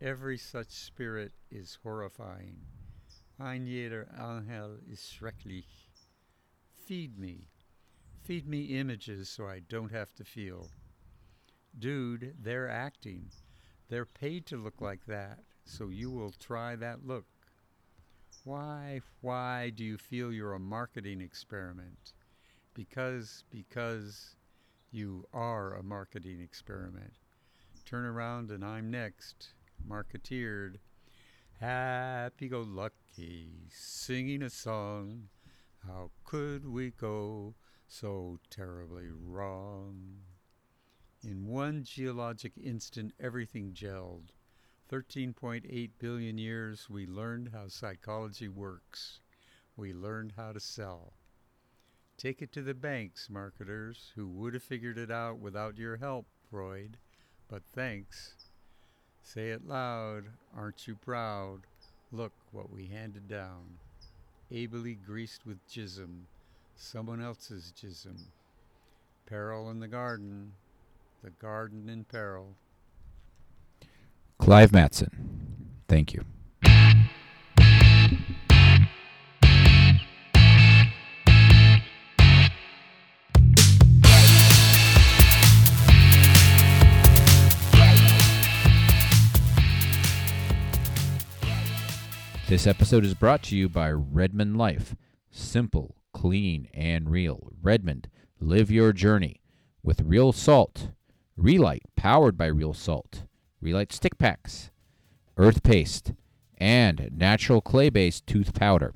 [0.00, 2.56] Every such spirit is horrifying.
[3.38, 5.88] Ein jeder Engel ist schrecklich.
[6.86, 7.48] Feed me.
[8.22, 10.68] Feed me images so I don't have to feel.
[11.78, 13.30] Dude, they're acting.
[13.88, 17.26] They're paid to look like that, so you will try that look.
[18.44, 22.12] Why, why do you feel you're a marketing experiment?
[22.74, 24.36] Because, because
[24.90, 27.12] you are a marketing experiment.
[27.84, 29.54] Turn around and I'm next,
[29.88, 30.76] marketeered.
[31.60, 35.28] Happy go lucky, singing a song.
[35.86, 37.54] How could we go
[37.90, 40.20] so terribly wrong?
[41.24, 44.30] In one geologic instant, everything gelled.
[44.90, 49.20] 13.8 billion years, we learned how psychology works.
[49.76, 51.14] We learned how to sell.
[52.16, 56.26] Take it to the banks, marketers, who would have figured it out without your help,
[56.48, 56.96] Freud.
[57.48, 58.36] But thanks.
[59.22, 60.24] Say it loud,
[60.56, 61.62] aren't you proud?
[62.12, 63.78] Look what we handed down.
[64.50, 66.22] Ably greased with jism,
[66.80, 68.16] someone else's jism.
[69.26, 70.52] Peril in the garden,
[71.22, 72.56] the garden in peril.
[74.38, 75.10] Clive Matson.
[75.86, 76.24] Thank you.
[92.48, 94.96] This episode is brought to you by Redmond Life.
[95.30, 97.48] Simple, clean, and real.
[97.62, 98.06] Redmond,
[98.38, 99.40] live your journey
[99.82, 100.90] with real salt.
[101.34, 103.22] Re-Lyte, powered by real salt.
[103.62, 104.70] Re-Lyte stick packs,
[105.38, 106.12] earth paste,
[106.58, 108.92] and natural clay based tooth powder.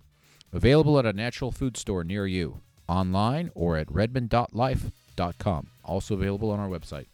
[0.53, 5.69] Available at a natural food store near you, online or at redmond.life.com.
[5.83, 7.07] Also available on our website.